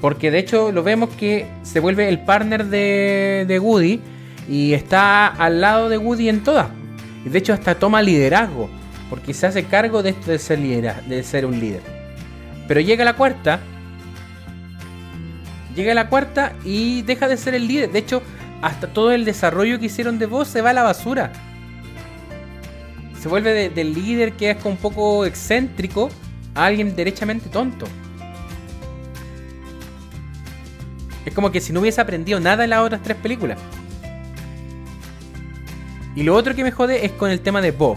[0.00, 4.00] Porque de hecho lo vemos que se vuelve el partner de, de Woody
[4.48, 6.68] y está al lado de Woody en todas.
[7.26, 8.70] Y de hecho hasta toma liderazgo,
[9.10, 11.82] porque se hace cargo de ser, de ser un líder.
[12.68, 13.58] Pero llega la cuarta,
[15.74, 17.90] llega la cuarta y deja de ser el líder.
[17.90, 18.22] De hecho,
[18.62, 21.32] hasta todo el desarrollo que hicieron de voz se va a la basura.
[23.20, 26.10] Se vuelve del líder que es un poco excéntrico
[26.54, 27.86] a alguien derechamente tonto.
[31.24, 33.58] Es como que si no hubiese aprendido nada en las otras tres películas.
[36.16, 37.94] Y lo otro que me jode es con el tema de Bo.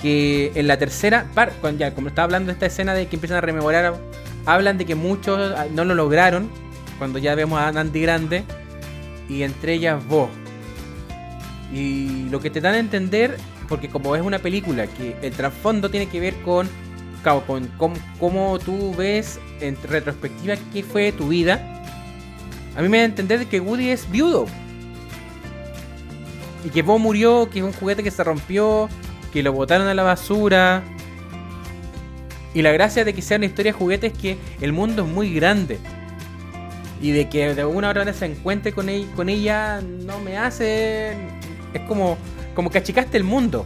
[0.00, 1.26] Que en la tercera,
[1.78, 3.98] ya, como estaba hablando de esta escena de que empiezan a rememorar,
[4.44, 6.50] hablan de que muchos ah, no lo lograron.
[6.98, 8.44] Cuando ya vemos a Andy grande.
[9.28, 10.28] Y entre ellas Bo.
[11.72, 13.38] Y lo que te dan a entender,
[13.68, 16.68] porque como es una película que el trasfondo tiene que ver con,
[17.46, 17.68] con
[18.18, 21.82] cómo, tú ves en retrospectiva qué fue tu vida.
[22.76, 24.46] A mí me da a entender que Woody es viudo.
[26.66, 28.88] Y que Bo murió, que es un juguete que se rompió,
[29.32, 30.82] que lo botaron a la basura.
[32.54, 35.08] Y la gracia de que sea una historia de juguete es que el mundo es
[35.08, 35.78] muy grande.
[37.00, 41.12] Y de que de alguna hora se encuentre con, con ella no me hace...
[41.72, 42.18] Es como,
[42.56, 43.64] como que achicaste el mundo.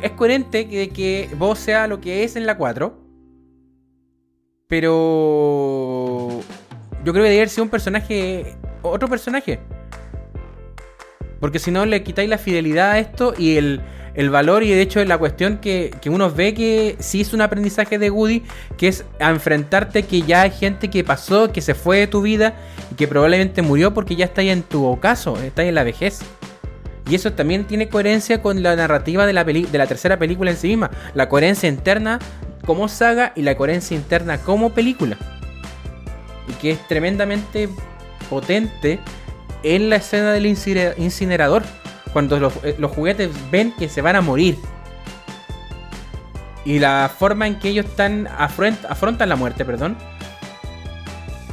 [0.00, 2.98] Es coherente de que vos sea lo que es en la 4.
[4.66, 6.40] Pero...
[7.04, 8.56] Yo creo que debería ser un personaje...
[8.80, 9.60] Otro personaje.
[11.44, 13.82] Porque si no le quitáis la fidelidad a esto y el,
[14.30, 17.98] valor y de hecho la cuestión que, que, uno ve que sí es un aprendizaje
[17.98, 18.42] de Woody,
[18.78, 22.54] que es enfrentarte que ya hay gente que pasó, que se fue de tu vida
[22.90, 25.84] y que probablemente murió porque ya está ahí en tu ocaso, está ahí en la
[25.84, 26.20] vejez.
[27.10, 30.56] Y eso también tiene coherencia con la narrativa de la, de la tercera película en
[30.56, 30.90] sí misma.
[31.12, 32.20] La coherencia interna
[32.64, 35.18] como saga y la coherencia interna como película.
[36.48, 37.68] Y que es tremendamente
[38.30, 38.98] potente
[39.64, 41.64] en la escena del incinerador,
[42.12, 44.56] cuando eh, los, juguetes ven que se van a morir.
[46.64, 49.96] Y la forma en que ellos están afrontan la muerte, perdón,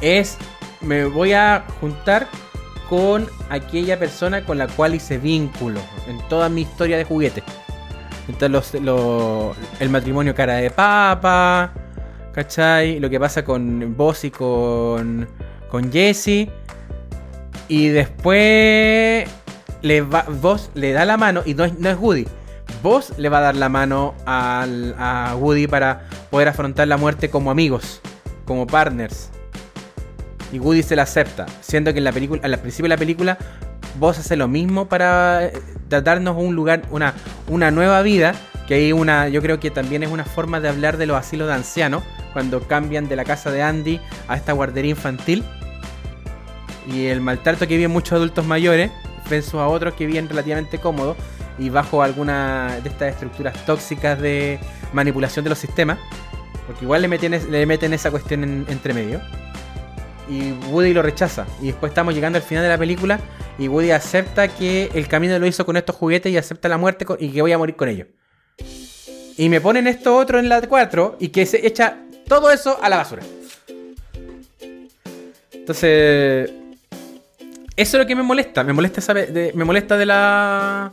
[0.00, 0.38] es
[0.80, 2.28] me voy a juntar
[2.88, 7.44] con aquella persona con la cual hice vínculo en toda mi historia de juguetes.
[8.28, 8.80] Entonces
[9.80, 11.72] el matrimonio cara de papa,
[12.32, 13.00] ¿cachai?
[13.00, 15.28] Lo que pasa con Boss y con,
[15.70, 16.48] con Jesse
[17.68, 19.28] y después
[19.82, 22.26] le va, vos le da la mano, y no es, no es Woody.
[22.82, 27.50] Vos le va a dar la mano a Woody para poder afrontar la muerte como
[27.50, 28.00] amigos,
[28.44, 29.30] como partners.
[30.52, 33.38] Y Woody se la acepta, siendo que en la película, al principio de la película,
[33.98, 35.52] vos hace lo mismo para eh,
[35.88, 37.14] darnos un lugar, una,
[37.48, 38.34] una nueva vida.
[38.66, 41.48] Que hay una, yo creo que también es una forma de hablar de los asilos
[41.48, 45.44] de ancianos, cuando cambian de la casa de Andy a esta guardería infantil
[46.86, 48.90] y el maltrato que viven muchos adultos mayores
[49.28, 51.16] versus a otros que viven relativamente cómodos
[51.58, 54.58] y bajo alguna de estas estructuras tóxicas de
[54.92, 55.98] manipulación de los sistemas.
[56.66, 59.20] Porque igual le meten, esa cuestión entre medio.
[60.28, 61.46] Y Woody lo rechaza.
[61.60, 63.20] Y después estamos llegando al final de la película
[63.58, 67.04] y Woody acepta que el camino lo hizo con estos juguetes y acepta la muerte
[67.18, 68.08] y que voy a morir con ellos.
[69.36, 72.88] Y me ponen esto otro en la 4 y que se echa todo eso a
[72.88, 73.22] la basura.
[75.52, 76.50] Entonces,
[77.76, 78.64] eso es lo que me molesta.
[78.64, 80.92] Me molesta, de, me molesta de la.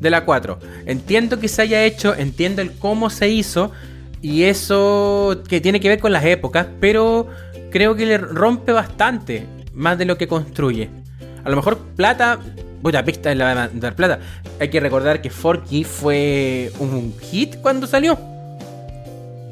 [0.00, 0.58] De la 4.
[0.86, 3.72] Entiendo que se haya hecho, entiendo el cómo se hizo.
[4.20, 6.66] Y eso que tiene que ver con las épocas.
[6.80, 7.28] Pero
[7.70, 9.46] creo que le rompe bastante.
[9.72, 10.90] Más de lo que construye.
[11.44, 12.38] A lo mejor plata.
[12.82, 14.20] Puta, pista le va a dar plata.
[14.60, 18.18] Hay que recordar que Forky fue un hit cuando salió.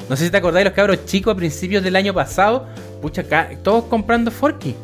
[0.09, 2.67] No sé si te acordáis los cabros chicos a principios del año pasado.
[3.03, 3.25] Pucha,
[3.63, 4.77] todos comprando Forky.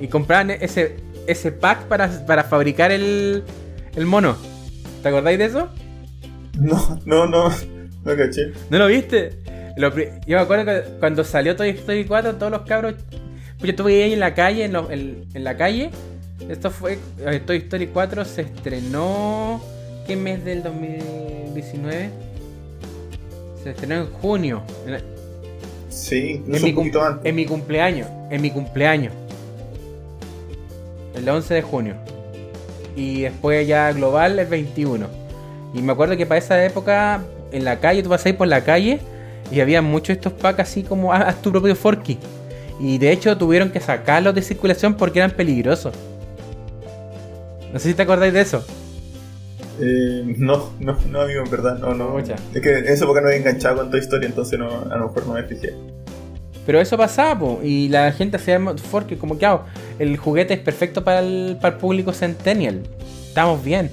[0.00, 3.42] Y compraban ese, ese pack para, para fabricar el,
[3.96, 4.36] el mono.
[5.02, 5.68] ¿Te acordáis de eso?
[6.58, 7.50] No, no, no.
[8.04, 8.52] No caché.
[8.70, 9.32] ¿No lo viste?
[9.76, 12.94] Lo yo me acuerdo que cuando salió Toy Story 4, todos los cabros.
[13.58, 15.90] Pues yo estuve ahí en la calle, en, en, la calle.
[16.48, 16.98] Esto fue.
[17.26, 19.60] Eh, Toy Story 4 se estrenó.
[20.06, 22.10] ¿Qué mes del 2019?
[23.62, 24.62] Se estrenó en junio.
[25.88, 26.56] Sí, en mi,
[27.24, 28.08] en mi cumpleaños.
[28.30, 29.12] En mi cumpleaños.
[31.24, 31.94] El 11 de junio.
[32.94, 35.06] Y después ya global el 21.
[35.72, 38.46] Y me acuerdo que para esa época, en la calle, tú vas a ir por
[38.46, 39.00] la calle
[39.50, 42.18] y había muchos estos packs así como haz tu propio Forky.
[42.78, 45.94] Y de hecho tuvieron que sacarlos de circulación porque eran peligrosos.
[47.72, 48.62] No sé si te acordáis de eso.
[49.80, 52.18] Eh, no, no, no, amigo, en verdad, no, no.
[52.18, 52.28] Es
[52.60, 55.26] que en esa época no había enganchado con toda historia, entonces no, a lo mejor
[55.26, 55.74] no me fijé.
[56.66, 58.58] Pero eso pasaba, y la gente hacía
[58.90, 59.44] Forky como que.
[59.98, 62.82] El juguete es perfecto para el, para el público centennial.
[63.28, 63.90] Estamos bien.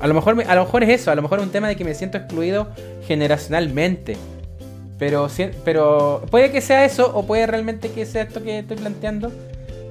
[0.00, 1.76] A lo, mejor, a lo mejor es eso, a lo mejor es un tema de
[1.76, 2.68] que me siento excluido
[3.06, 4.16] generacionalmente.
[4.98, 5.28] Pero,
[5.64, 9.32] pero puede que sea eso o puede realmente que sea esto que estoy planteando.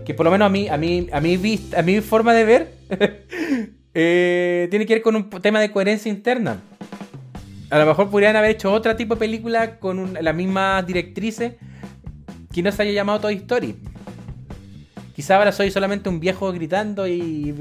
[0.05, 2.67] Que por lo menos a mí, a mí, a mí, a mi forma de ver,
[3.93, 6.61] eh, tiene que ver con un tema de coherencia interna.
[7.73, 11.53] A lo mejor podrían haber hecho otro tipo de película con la misma directrices
[12.53, 13.75] que no se haya llamado Toy Story.
[15.15, 17.51] Quizá ahora soy solamente un viejo gritando y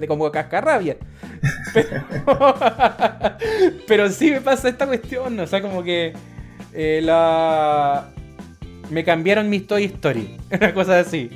[0.00, 0.96] de como cascarrabia.
[1.74, 2.04] Pero,
[3.86, 6.12] pero sí me pasa esta cuestión, o sea, como que
[6.72, 8.08] eh, la
[8.90, 11.30] me cambiaron mi Toy Story, una cosa así.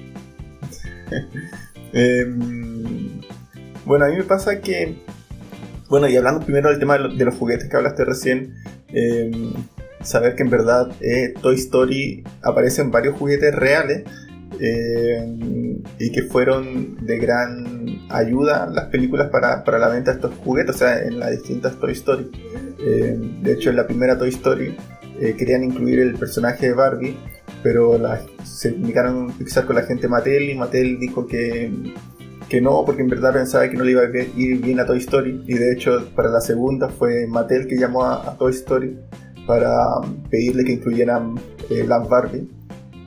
[1.93, 3.21] Em,
[3.85, 4.97] bueno, a mí me pasa que,
[5.89, 8.55] bueno, y hablando primero del tema de, los juguetes que hablaste recién,
[8.89, 9.53] em,
[10.03, 14.05] saber que en verdad eh, Toy Story aparece en varios juguetes reales
[14.61, 20.35] eh, y que fueron de gran ayuda las películas para, para, la venta de estos
[20.37, 22.31] juguetes, o sea, en las distintas Toy Story.
[22.79, 24.77] Eh, de hecho, en la primera Toy Story
[25.21, 27.17] eh, querían incluir el personaje de Barbie,
[27.63, 28.01] pero
[28.45, 31.73] se comunicaron Pixar con la gente Mattel y Mattel dijo que,
[32.49, 34.99] que no, porque en verdad pensaba que no le iba a ir bien a Toy
[34.99, 35.45] Story.
[35.47, 38.99] Y de hecho, para la segunda fue Mattel que llamó a, Toy Story
[39.47, 39.71] para
[40.31, 41.35] pedirle que incluyeran
[41.69, 42.49] las Barbie.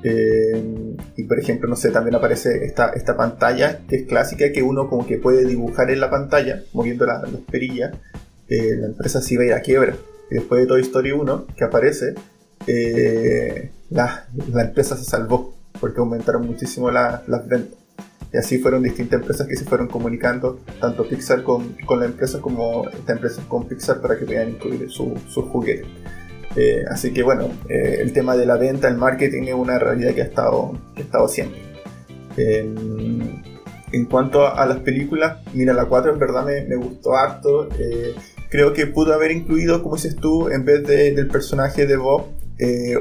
[0.03, 4.63] Eh, y por ejemplo, no sé, también aparece esta, esta pantalla que es clásica que
[4.63, 7.21] uno como que puede dibujar en la pantalla moviendo las
[7.51, 7.93] perillas.
[8.47, 9.95] Eh, la empresa se iba a ir a quiebra.
[10.31, 12.15] Y después de Toy Story 1 que aparece,
[12.67, 17.78] eh, la, la, empresa se salvó porque aumentaron muchísimo las ventas.
[18.31, 22.39] Y así fueron distintas empresas que se fueron comunicando, tanto Pixar con, con la empresa
[22.39, 25.87] como esta empresa con Pixar para que puedan incluir sus su juguetes.
[26.55, 30.13] Eh, así que bueno, eh, el tema de la venta, el marketing es una realidad
[30.13, 31.61] que ha estado, ha estado siempre.
[33.91, 37.69] en cuanto a, las películas, mira, la 4 en verdad me, gustó harto.
[37.79, 38.15] Eh,
[38.49, 42.27] creo que pudo haber incluido, como dices tú, en vez del personaje de Bob,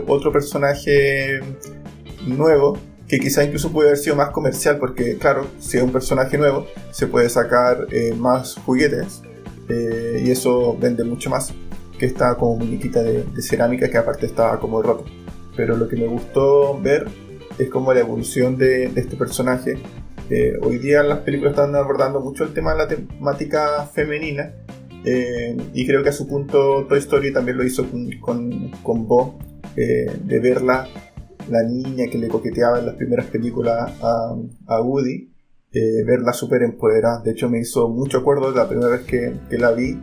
[0.06, 1.40] otro personaje
[2.26, 6.36] nuevo, que quizá incluso puede haber sido más comercial, porque claro, si es un personaje
[6.36, 9.22] nuevo, se puede sacar más juguetes
[9.70, 11.52] y eso vende mucho más
[11.98, 15.04] que estaba como muñequita de, cerámica que aparte estaba como roto.
[15.56, 17.06] Pero lo que me gustó ver
[17.58, 19.78] es como la evolución de, este personaje.
[20.30, 24.52] Eh, hoy día las películas están abordando mucho el tema de la temática femenina
[25.02, 29.08] eh, y creo que a su punto Toy Story también lo hizo con, con, con
[29.08, 29.38] Bo,
[29.74, 30.86] eh, de verla,
[31.50, 35.30] la niña que le coqueteaba en las primeras películas a, a Woody,
[36.06, 37.20] verla súper empoderada.
[37.20, 39.98] De hecho me hizo mucho acuerdo la primera vez que, la vi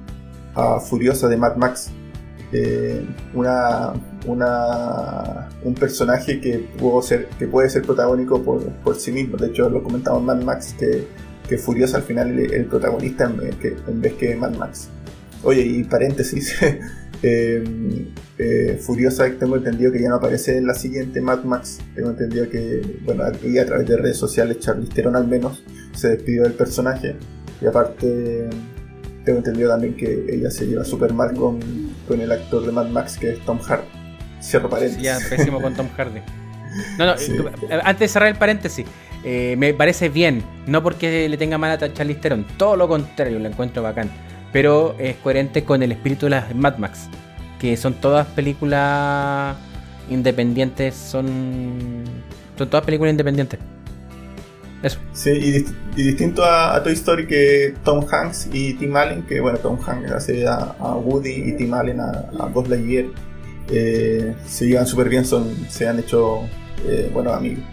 [0.88, 1.92] Furiosa de Mad Max.
[2.52, 3.94] Eh, una,
[4.28, 9.38] una, un personaje que, pudo ser, que puede ser protagónico por, por sí mismo.
[9.38, 11.08] De hecho, lo comentaba en Mad Max que,
[11.50, 14.90] que Furiosa al final es el protagonista en vez, que, en vez que Mad Max.
[15.44, 16.56] Oye, y paréntesis,
[17.24, 17.64] eh,
[18.38, 21.80] eh, Furiosa tengo entendido que ya no aparece en la siguiente Mad Max.
[21.96, 25.64] Tengo entendido que, bueno, aquí a través de redes sociales, Charlize Theron al menos
[25.94, 27.16] se despidió del personaje.
[27.62, 28.50] Y aparte
[29.24, 31.60] tengo entendido también que ella se lleva súper mal con,
[32.08, 33.88] con, el actor de Mad Max que es Tom Hardy.
[34.42, 35.04] Cierro paréntesis.
[35.04, 36.22] Ya, pésimo con Tom Hardy.
[36.98, 37.14] No, no,
[37.70, 38.86] eh, antes de cerrar el paréntesis,
[39.24, 43.40] eh, me parece bien, no porque le tenga mal a Charlize Theron, todo lo contrario,
[43.40, 44.12] lo encuentro bacán,
[44.56, 47.10] pero es coherente con el espíritu de las Mad Max,
[47.60, 49.58] que son todas películas
[50.10, 52.06] independientes, son,
[52.58, 53.60] son todas películas independientes.
[55.12, 55.32] Sí,
[55.98, 60.10] y, distinto a, Toy Story que Tom Hanks y Tim Allen, que bueno, Tom Hanks
[60.14, 63.08] hace a, Woody y Tim Allen a, a Buzz Lightyear,
[63.70, 66.44] eh, se llevan súper bien, son, se han hecho
[66.88, 67.66] eh, buenos amigos.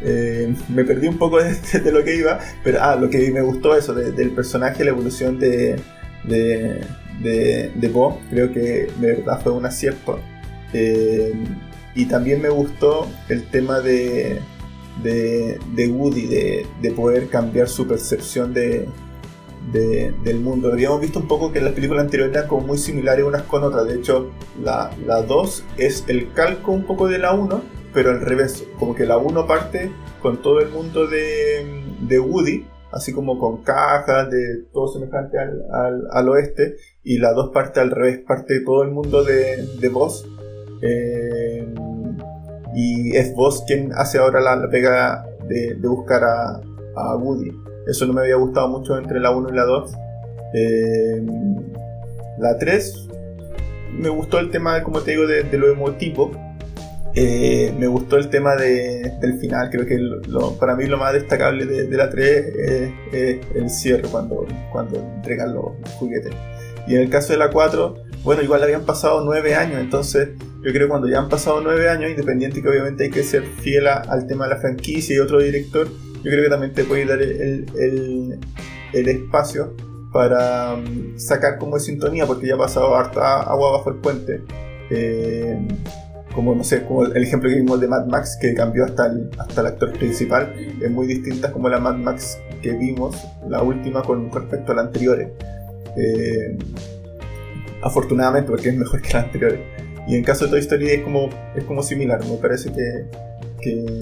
[0.00, 3.76] Eh, me perdí un poco de, lo que iba, pero ah, lo que me gustó
[3.76, 5.74] eso, del personaje, la evolución de,
[6.24, 6.80] de,
[7.20, 10.18] de, de Bo, creo que de verdad fue un acierto.
[10.72, 11.32] Eh,
[11.94, 14.40] y también me gustó el tema de,
[15.02, 18.88] de, de Woody, de, de, poder cambiar su percepción de,
[19.72, 20.72] del mundo.
[20.72, 23.86] Habíamos visto un poco que las películas anteriores eran como muy similares unas con otras.
[23.86, 24.30] De hecho,
[24.62, 27.62] la, la 2 es el calco un poco de la 1,
[27.92, 28.64] pero al revés.
[28.78, 29.90] Como que la 1 parte
[30.22, 35.64] con todo el mundo de, de Woody, así como con cajas, de todo semejante al,
[35.72, 39.90] al, al, oeste, y la 2 parte al revés, parte todo el mundo de, de.
[40.82, 41.68] Eh,
[42.74, 46.60] y es Boss quien hace ahora la, pega de, de buscar a,
[46.96, 47.50] a Woody.
[47.86, 49.92] Eso no me había gustado mucho entre la 1 y la 2.
[50.54, 51.26] Eh,
[52.38, 53.08] la 3
[53.92, 56.30] me gustó el tema, como te digo, de, de lo emotivo.
[57.14, 59.70] Eh, me gustó el tema de, del final.
[59.70, 59.98] Creo que
[60.58, 62.46] para mí lo más destacable de, la 3
[63.12, 66.32] es, el cierre cuando, cuando entregan los, juguetes.
[66.86, 70.30] Y en el caso de la 4, bueno, igual habían pasado 9 años, entonces
[70.62, 73.44] yo creo que cuando ya han pasado 9 años, independiente que obviamente hay que ser
[73.44, 77.06] fiel al tema de la franquicia y otro director, yo creo que también te puede
[77.06, 78.38] dar el, el,
[78.92, 79.74] el espacio
[80.12, 84.42] para um, sacar como de sintonía, porque ya ha pasado harta agua bajo el puente.
[84.90, 85.58] Eh,
[86.40, 89.28] como no sé, como el ejemplo que vimos de Mad Max, que cambió hasta el,
[89.36, 93.14] hasta el actor principal, es muy distinta como la Mad Max que vimos,
[93.46, 95.20] la última con respecto a la anterior.
[95.98, 96.56] Eh,
[97.82, 99.58] afortunadamente, porque es mejor que la anterior.
[100.08, 104.00] Y en caso de Toy Story es como, es como similar, me parece que,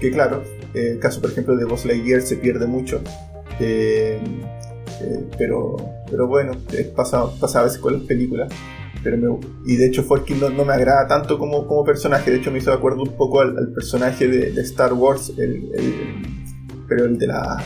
[0.00, 0.42] que, claro,
[0.74, 3.00] el eh, caso, por ejemplo, de Buzz Lightyear se pierde mucho.
[3.60, 4.18] Eh,
[5.00, 5.76] eh, pero,
[6.10, 6.54] pero bueno,
[6.96, 8.52] pasa, pasa a veces con las películas.
[9.02, 12.30] Pero y de hecho, Forkin no, no, me agrada tanto como, como personaje.
[12.30, 15.70] De hecho, me hizo de acuerdo un poco al, personaje de, Star Wars, el,
[16.88, 17.62] pero el de la.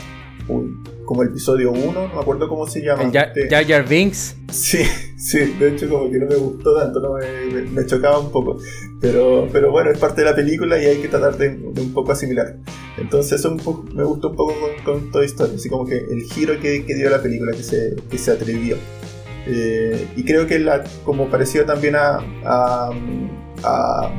[1.05, 3.11] como el episodio 1, no me acuerdo cómo se llama.
[3.13, 3.33] Jar
[3.67, 4.37] Jar Binks.
[4.51, 4.85] Sí,
[5.23, 8.57] Sí, de hecho como que no me gustó tanto, no me, chocaba un poco.
[9.01, 12.11] Pero, pero bueno, es parte de la película y hay que tratar de, un poco
[12.11, 12.57] asimilar.
[12.99, 16.59] Entonces eso me gustó un poco con, con Toy Story, así como que el giro
[16.59, 18.77] que, dio la película, que se, que se atrevió.
[19.47, 22.91] Eh, y creo que la, como parecido también a, a,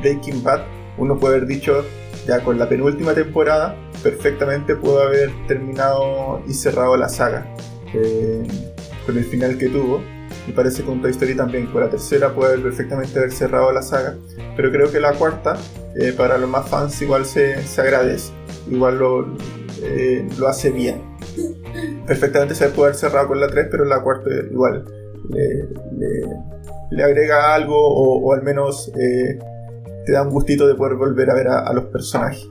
[0.00, 0.62] Breaking Bad,
[0.98, 1.84] uno puede haber dicho
[2.26, 7.46] ya con la penúltima temporada, perfectamente pudo haber terminado y cerrado la saga.
[7.94, 8.42] Eh,
[9.06, 10.00] con el final que tuvo
[10.48, 14.16] y parece con Toy Story también, con la tercera puede perfectamente haber cerrado la saga,
[14.56, 15.56] pero creo que la cuarta,
[15.96, 18.32] eh, para los más fans, igual se, se agradece,
[18.70, 19.26] igual lo,
[19.82, 21.02] eh, lo hace bien.
[22.06, 24.84] Perfectamente se puede haber cerrado con la 3, pero la cuarta igual
[25.30, 29.38] le, agrega algo o, al menos eh,
[30.06, 32.46] te da un gustito de poder volver a ver a, los personajes.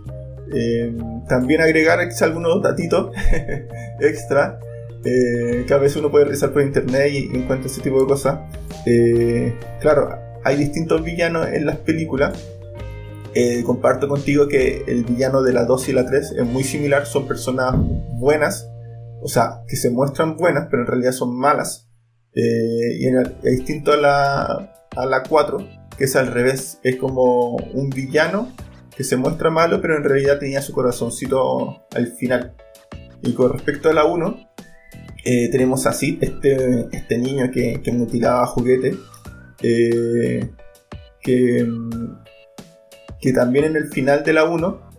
[1.27, 3.11] también agregar algunos datitos
[3.99, 4.59] extra
[5.05, 8.39] eh, que a veces uno puede revisar por internet y encuentra ese tipo de cosas.
[8.85, 10.09] Eh, claro,
[10.43, 12.37] hay distintos villanos en las películas.
[13.35, 17.05] Eh, comparto contigo que el villano de la 2 y la 3 es muy similar,
[17.05, 17.75] son personas
[18.19, 18.69] buenas,
[19.21, 21.82] o sea, que se muestran buenas, pero en realidad son malas.
[22.35, 25.67] Y es distinto a la, a la 4,
[25.97, 28.51] que es al revés, es como un villano
[28.95, 32.55] que se muestra malo, pero en realidad tenía su corazoncito al final.
[33.21, 34.37] Y con respecto a la 1,
[35.25, 38.97] eh, tenemos a Sid, este, este niño que, que mutilaba juguetes,
[39.61, 40.51] eh,
[41.21, 41.67] que,
[43.21, 44.91] que también en el final de la 1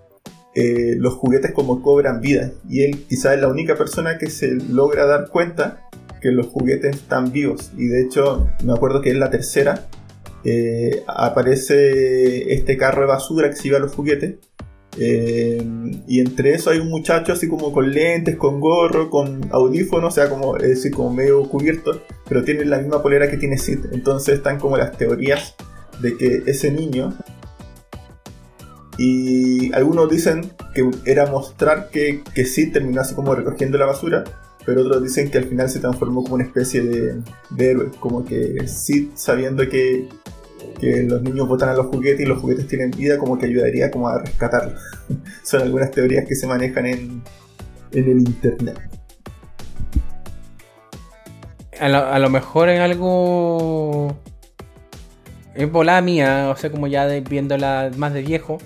[0.57, 4.53] eh, los juguetes como cobran vida y él quizás es la única persona que se
[4.55, 5.84] logra dar cuenta
[6.25, 9.89] que los juguetes están vivos y de hecho me acuerdo que en la tercera
[11.07, 14.37] aparece este carro de basura que se lleva los juguetes
[14.99, 15.63] eh,
[16.07, 20.15] y entre eso hay un muchacho así como con lentes, con gorro, con audífonos, o
[20.15, 23.87] sea, como, es como medio cubierto, pero tiene la misma polera que tiene Sid.
[23.93, 25.57] Entonces están como las teorías
[26.01, 27.15] de que ese niño.
[28.97, 34.23] Y algunos dicen que era mostrar que, que Sid terminó así como recogiendo la basura,
[34.65, 38.25] pero otros dicen que al final se transformó como una especie de, de héroe, como
[38.25, 40.09] que Sid sabiendo que
[40.81, 43.91] que los niños botan a los juguetes y los juguetes tienen vida, como que ayudaría
[43.91, 44.81] como a rescatarlos.
[45.43, 47.23] Son algunas teorías que se manejan en,
[47.93, 48.79] en el internet.
[51.81, 54.17] A lo, mejor en algo.
[55.55, 58.59] Es volada o sea, como ya viéndola más de viejo.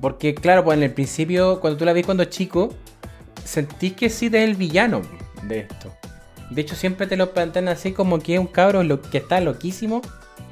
[0.00, 2.74] Porque, claro, pues en el principio, cuando tú la ves cuando chico,
[3.48, 5.02] sentís que sí es el villano
[5.42, 5.94] de esto.
[6.50, 10.02] De hecho, siempre te lo plantean así como que es un cabro que está loquísimo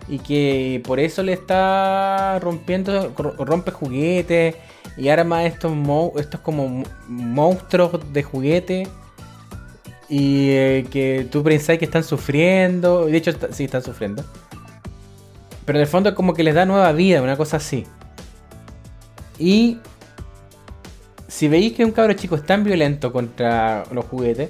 [0.09, 4.57] y que por eso le está rompiendo, rompe juguetes
[4.97, 5.73] y arma estos,
[6.19, 8.89] estos como monstruos de juguete
[10.09, 14.25] y eh, que tú pensáis que están sufriendo, de hecho sí están sufriendo,
[15.65, 17.85] pero en el fondo como que les da nueva vida, una cosa así.
[19.39, 19.79] Y
[21.29, 24.49] si veis que un cabro chico es tan violento contra los juguetes,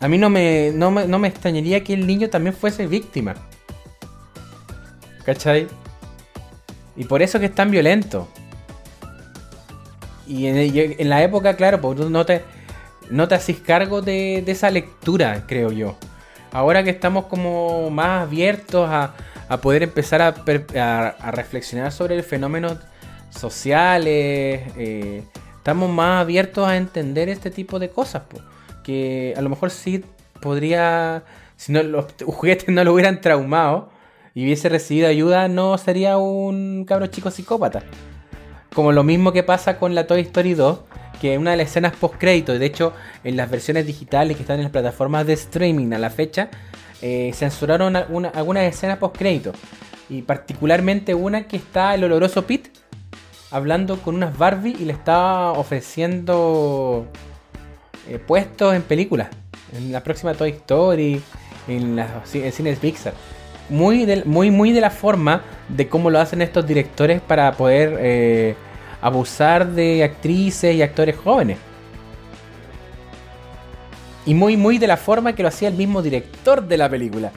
[0.00, 3.34] a mí no me, no me, no me extrañaría que el niño también fuese víctima.
[5.24, 5.68] ¿Cachai?
[6.96, 8.28] Y por eso que es tan violento.
[10.26, 12.42] Y en, la época, claro, pues no te,
[13.10, 15.96] no te haces cargo de, esa lectura, creo yo.
[16.52, 19.14] Ahora que estamos como más abiertos a,
[19.60, 22.78] poder empezar a, reflexionar sobre el fenómeno
[23.30, 25.22] sociales, eh,
[25.56, 28.22] estamos más abiertos a entender este tipo de cosas.
[28.82, 30.04] que a lo mejor sí
[30.40, 31.22] podría,
[31.56, 33.90] si no los juguetes no lo hubieran traumado
[34.34, 37.82] y hubiese recibido ayuda, no sería un cabro chico psicópata.
[38.74, 40.80] Como lo mismo que pasa con la Toy Story 2,
[41.20, 44.56] que una de las escenas post crédito, de hecho en las versiones digitales que están
[44.56, 46.48] en las plataformas de streaming a la fecha,
[47.02, 49.52] eh, censuraron algunas escenas post crédito.
[50.08, 52.70] Y particularmente una que está el oloroso Pete
[53.50, 57.06] hablando con unas Barbie y le está ofreciendo
[58.08, 59.28] eh, puestos en películas.
[59.76, 61.20] En la próxima Toy Story,
[61.68, 63.14] en, la, en cines Pixar.
[63.68, 68.54] Muy, muy, muy de la forma de cómo lo hacen estos directores para poder eh,
[69.00, 71.58] abusar de actrices y actores jóvenes.
[74.26, 77.32] Y muy, muy de la forma que lo hacía el mismo director de la película.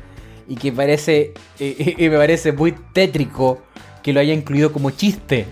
[0.47, 3.61] Y que parece, eh, me parece muy tétrico
[4.01, 5.45] que lo haya incluido como chiste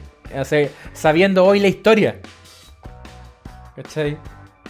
[0.93, 2.19] sabiendo hoy la historia.
[3.75, 4.17] ¿Cachai?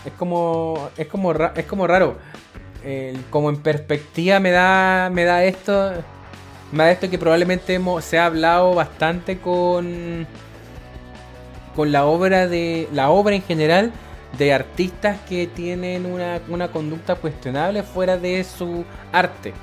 [0.05, 0.89] Es como.
[0.97, 2.17] Es como, es como raro.
[3.29, 5.09] como en perspectiva me da.
[5.11, 5.93] Me da esto.
[6.71, 10.27] Me da esto que probablemente se ha hablado bastante con.
[11.75, 12.87] Con la obra de.
[12.93, 13.91] La obra en general.
[14.37, 19.53] De artistas que tienen una, una conducta cuestionable fuera de su arte.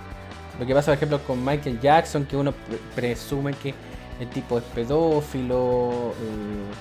[0.61, 2.53] Lo que pasa, por ejemplo, con Michael Jackson, que uno
[2.95, 3.73] presume que
[4.21, 6.73] el tipo es pedófilo, eh,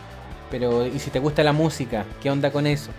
[0.49, 2.05] pero ¿y si te gusta la música?
[2.21, 2.91] ¿Qué onda con eso?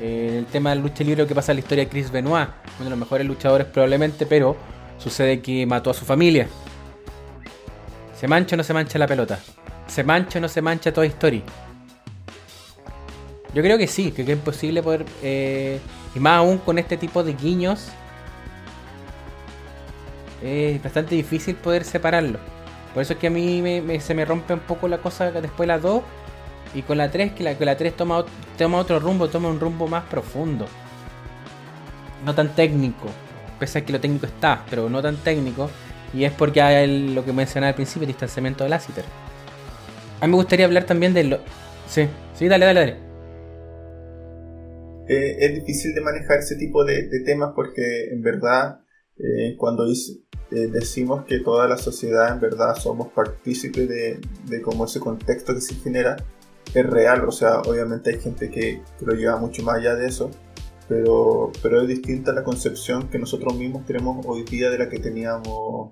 [0.00, 2.84] Eh, el tema del lucha libre que pasa en la historia de Chris Benoit, uno
[2.84, 4.56] de los mejores luchadores probablemente, pero
[4.98, 6.48] sucede que mató a su familia.
[8.18, 9.38] ¿Se mancha o no se mancha la pelota?
[9.86, 11.42] ¿Se mancha o no se mancha toda historia?
[13.52, 15.04] Yo creo que sí, que es imposible poder...
[15.22, 15.78] Eh,
[16.14, 17.88] y más aún con este tipo de guiños,
[20.42, 22.38] es bastante difícil poder separarlo.
[22.94, 23.62] Por eso es que a mí
[24.00, 26.02] se me rompe un poco la cosa después de la 2
[26.74, 28.24] y con la 3, que la, que la 3 toma,
[28.56, 30.66] toma otro rumbo, toma un rumbo más profundo.
[32.24, 33.08] No tan técnico,
[33.58, 35.70] pese a que lo técnico está, pero no tan técnico.
[36.12, 39.04] Y es porque hay lo que mencionaba al principio, el distanciamiento del Lassiter.
[40.20, 41.40] A mí me gustaría hablar también de lo...
[41.88, 43.14] Sí, sí, dale, dale, dale.
[45.08, 48.80] Eh, es difícil de manejar ese tipo de, temas porque en verdad
[49.18, 54.62] eh, cuando hice, eh, decimos que toda la sociedad en verdad somos partícipes de, de
[54.62, 56.16] cómo ese contexto que se genera
[56.74, 60.30] es real, o sea, obviamente hay gente que, lo lleva mucho más allá de eso,
[60.88, 64.98] pero, pero es distinta la concepción que nosotros mismos tenemos hoy día de la que
[64.98, 65.90] teníamos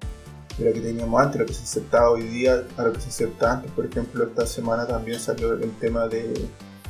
[0.58, 3.08] de la que teníamos antes, la que se aceptaba hoy día a lo que se
[3.08, 3.70] acepta antes.
[3.70, 6.34] Por ejemplo, esta semana también salió el tema de,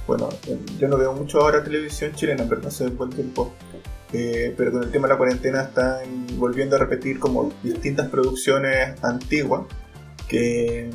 [0.06, 0.30] bueno,
[0.80, 3.52] yo no veo mucho ahora televisión chilena, en verdad, hace un buen tiempo,
[4.12, 9.02] eh, pero con el tema de la cuarentena están volviendo a repetir como distintas producciones
[9.02, 9.62] antiguas
[10.28, 10.90] que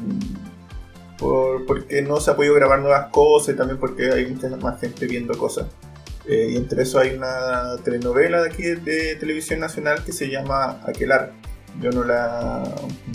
[1.17, 4.79] por, porque no se ha podido grabar nuevas cosas y también porque hay mucha más
[4.79, 5.67] gente viendo cosas.
[6.27, 10.81] Eh, y entre eso hay una telenovela de aquí de televisión nacional que se llama
[10.85, 11.33] Aquelar.
[11.81, 12.63] Yo no la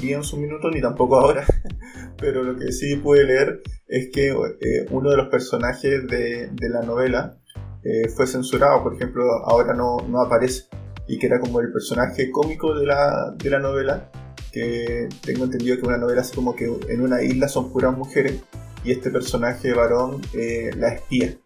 [0.00, 1.44] vi en su minuto ni tampoco ahora,
[2.18, 6.68] pero lo que sí pude leer es que eh, uno de los personajes de, de
[6.68, 7.38] la novela
[7.84, 10.64] eh, fue censurado, por ejemplo, ahora no, no, aparece,
[11.06, 14.10] y que era como el personaje cómico de la, de la novela,
[14.52, 18.40] que tengo entendido que una novela así como que en una isla son puras mujeres,
[18.84, 21.36] y este personaje varón eh, la espía.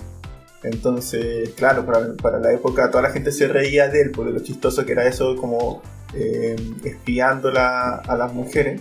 [0.62, 4.40] Entonces, claro, para, para, la época toda la gente se reía de él, por lo
[4.40, 5.82] chistoso que era eso como
[6.14, 8.80] eh, espiándola a las mujeres.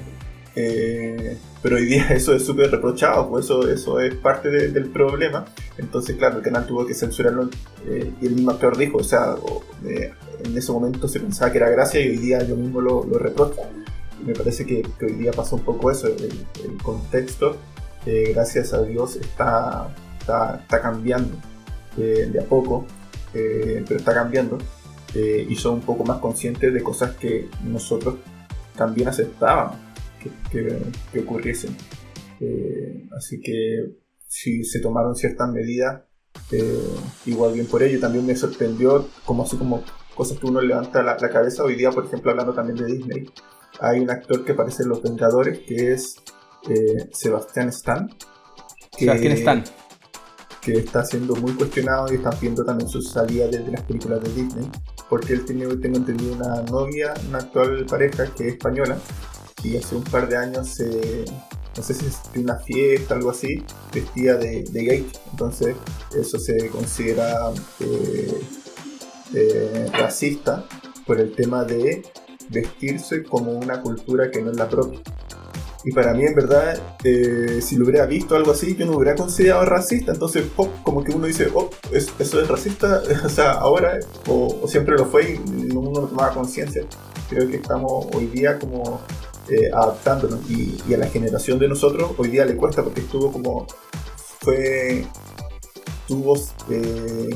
[0.56, 5.46] Eh, pero hoy día eso es súper reprochado, pues eso, eso es parte del problema.
[5.80, 7.50] Entonces, claro, el canal tuvo que censurarlo
[7.88, 9.34] eh, y el mismo actor dijo, o sea,
[9.84, 10.14] eh,
[10.44, 13.18] en ese momento se pensaba que era gracia y hoy día yo mismo lo, lo
[13.18, 13.62] reprocho.
[14.24, 16.46] me parece que, hoy día pasa un poco eso, el,
[16.84, 17.58] contexto,
[18.06, 19.88] gracias a Dios, está,
[20.20, 21.36] está, cambiando
[21.98, 22.86] de a poco,
[23.34, 24.60] pero está cambiando
[25.16, 28.18] y son un poco más conscientes de cosas que nosotros
[28.76, 29.85] también aceptaban
[30.52, 30.78] que,
[31.12, 31.76] que, ocurriesen.
[32.40, 33.96] Eh, así que
[34.28, 36.04] si se tomaron ciertas medidas,
[36.52, 36.96] eh,
[37.26, 38.00] igual bien por ello.
[38.00, 39.84] También me sorprendió, como así como
[40.16, 41.64] cosas que uno levanta la, cabeza.
[41.64, 43.30] Hoy día, por ejemplo, hablando también de Disney,
[43.80, 46.16] hay un actor que aparece en Los Vengadores, que es
[46.70, 48.08] eh, Sebastián Stan.
[48.98, 49.64] Que, Sebastián Stan.
[50.62, 54.34] Que está siendo muy cuestionado y están viendo también su salida desde las películas de
[54.34, 54.70] Disney.
[55.10, 58.98] Porque él tiene, tengo entendido, una novia, una actual pareja que es española.
[59.66, 61.26] Y hace un par de años se
[61.78, 63.64] no sé si es una fiesta, algo así,
[63.94, 65.12] vestida de, gay.
[65.32, 65.76] Entonces,
[66.18, 67.52] eso se considera
[67.82, 68.42] eh,
[69.34, 70.66] eh, racista
[71.06, 72.04] por el tema de
[72.50, 75.02] vestirse como una cultura que no es la propia.
[75.84, 79.16] Y para mí, en verdad, eh, si lo hubiera visto algo así, yo no hubiera
[79.16, 80.14] considerado racista.
[80.14, 80.46] Entonces,
[80.84, 85.34] como que uno dice, oh, eso es racista, o sea, ahora, o, siempre lo fue
[85.34, 86.84] y uno no tomaba conciencia.
[87.30, 89.02] Creo que estamos hoy día como
[89.50, 90.50] eh, adaptándonos.
[90.50, 93.68] Y, a la generación de nosotros hoy día le cuesta porque estuvo como
[94.40, 95.06] fue
[96.08, 96.36] tuvo
[96.70, 97.30] eh,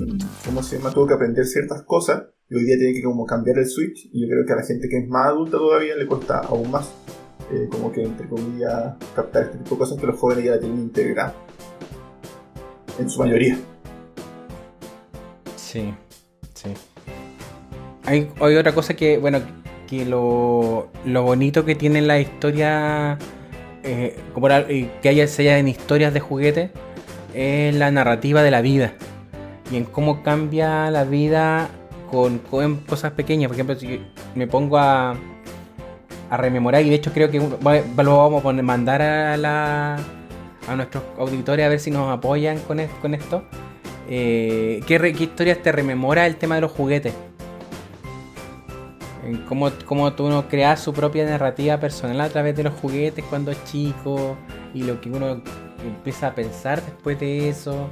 [0.46, 0.92] ¿cómo se llama?
[0.92, 4.22] tuvo que aprender ciertas cosas y hoy día tiene que como cambiar el switch y
[4.22, 6.90] yo creo que a la gente que es más adulta todavía le cuesta aún más
[7.52, 10.60] eh, como que entre comillas captar este tipo de cosas que los jóvenes ya la
[10.60, 11.34] tienen integrada
[13.00, 13.58] en su mayoría.
[15.56, 15.94] Sí
[16.64, 16.74] sí.
[18.06, 19.40] Hay, hay otra cosa que bueno
[19.90, 23.18] que lo, bonito que tiene la historia,
[23.84, 26.70] eh, como que haya, se en historias de juguetes,
[27.34, 28.94] es la narrativa de la vida.
[29.72, 31.70] Y en cómo cambia la vida
[32.12, 32.40] con,
[32.88, 33.48] cosas pequeñas.
[33.48, 34.00] Por ejemplo, si
[34.36, 35.16] me pongo a,
[36.30, 39.98] a rememorar, y de hecho creo que lo vamos a mandar a, la,
[40.68, 43.44] a nuestros auditores a ver si nos apoyan con, con esto.
[44.08, 47.14] Eh, ¿qué, ¿Qué historias te rememora el tema de los juguetes?
[49.48, 53.64] Cómo, cómo uno crea su propia narrativa personal a través de los juguetes cuando es
[53.66, 54.38] chico
[54.74, 55.42] y lo que uno
[55.86, 57.90] empieza a pensar después de eso.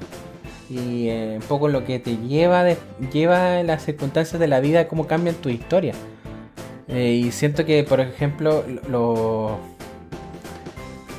[0.69, 2.77] Y eh, un poco lo que te lleva de,
[3.11, 5.93] lleva las circunstancias de la vida cómo cambian tu historia.
[6.89, 8.63] Eh, y siento que por ejemplo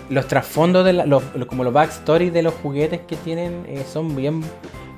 [0.09, 4.43] los trasfondos de los, como los backstories de los juguetes que tienen eh, son bien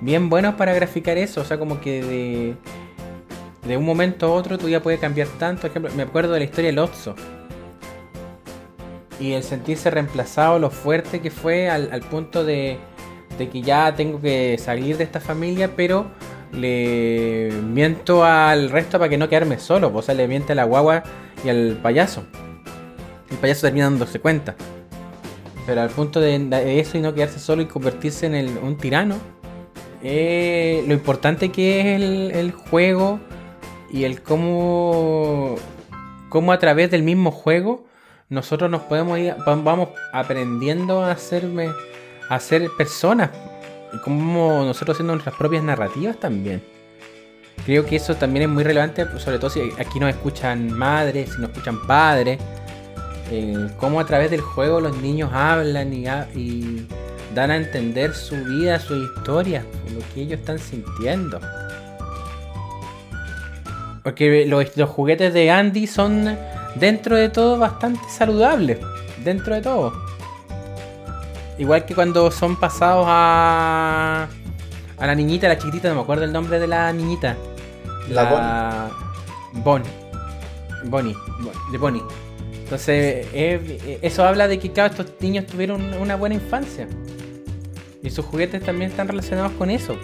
[0.00, 1.40] bien buenos para graficar eso.
[1.40, 2.56] O sea como que de
[3.64, 5.62] de un momento a otro tu vida puede cambiar tanto.
[5.62, 7.14] Por ejemplo, me acuerdo de la historia del Otso.
[9.18, 12.78] Y el sentirse reemplazado, lo fuerte que fue al, punto de,
[13.38, 16.06] que ya tengo que salir de esta familia, pero
[16.52, 19.92] le miento al resto para que no quedarme solo.
[19.94, 21.02] O sea, le miente a la guagua
[21.44, 22.24] y al payaso.
[23.30, 24.56] El payaso termina dándose cuenta.
[25.66, 29.16] Pero al punto de eso y no quedarse solo y convertirse en un tirano,
[30.02, 33.20] eh, lo importante que es el juego
[33.92, 35.56] y el cómo,
[36.28, 37.86] cómo a través del mismo juego
[38.28, 41.70] nosotros nos podemos ir, vamos aprendiendo a hacerme,
[42.28, 43.30] a ser personas
[43.92, 46.62] y cómo nosotros haciendo nuestras propias narrativas también.
[47.66, 51.40] Creo que eso también es muy relevante, sobre todo si aquí nos escuchan madres, si
[51.40, 52.38] nos escuchan padres,
[53.76, 56.86] cómo a través del juego los niños hablan y
[57.34, 61.40] dan a entender su vida, su historia, lo que ellos están sintiendo.
[64.02, 66.36] Porque los, juguetes de Andy son,
[66.76, 68.78] dentro de todo, bastante saludables.
[69.22, 69.92] Dentro de todo.
[71.58, 74.28] Igual que cuando son pasados a.
[74.98, 77.36] A la niñita, la chiquitita, no me acuerdo el nombre de la niñita.
[78.08, 78.90] La,
[79.52, 79.90] Bonnie.
[80.84, 81.16] Bonnie.
[81.72, 82.02] De Bonnie.
[82.64, 86.86] Entonces, eso habla de que cada estos niños tuvieron una buena infancia.
[88.02, 89.96] Y sus juguetes también están relacionados con eso.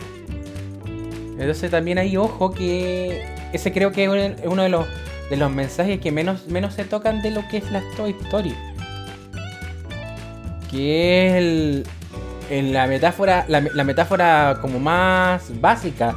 [1.39, 3.23] Entonces también hay ojo que
[3.53, 4.87] ese creo que es uno de los,
[5.31, 8.55] de los mensajes que menos, menos se tocan de lo que es la Toy Story.
[10.71, 11.87] Que es el,
[12.51, 16.15] en la metáfora, la, metáfora como más básica.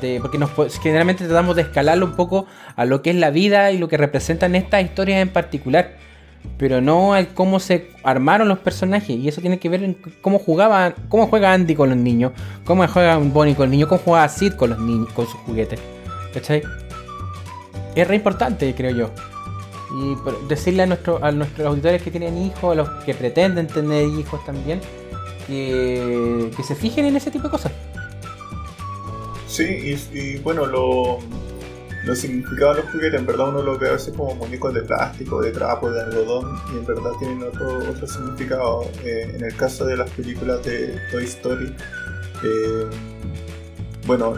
[0.00, 0.50] De, porque nos,
[0.82, 3.96] generalmente tratamos de escalarlo un poco a lo que es la vida y lo que
[3.96, 5.92] representan estas historias en particular.
[6.58, 9.10] Pero no al cómo se armaron los personajes.
[9.10, 12.32] Y eso tiene que ver en cómo jugaba, cómo juega Andy con los niños,
[12.64, 15.80] cómo juega Bonnie con los niños, cómo juega Sid con los niños, con sus juguetes.
[16.32, 16.62] ¿Cachai?
[17.94, 19.10] Es re importante, creo yo.
[19.94, 20.16] Y
[20.48, 24.42] decirle a, nuestro, a nuestros auditores que tienen hijos, a los que pretenden tener hijos
[24.44, 24.80] también,
[25.46, 27.72] que, se fijen en ese tipo de cosas.
[29.46, 31.18] Sí, y, bueno, lo,
[32.04, 34.82] los significados de los juguetes, en verdad uno lo ve a veces como muñecos de
[34.82, 38.82] plástico, de trapo, de algodón, y en verdad tienen otro, otro significado.
[39.04, 41.74] Eh, en el caso de las películas de Toy Story,
[42.44, 42.86] eh,
[44.06, 44.34] bueno,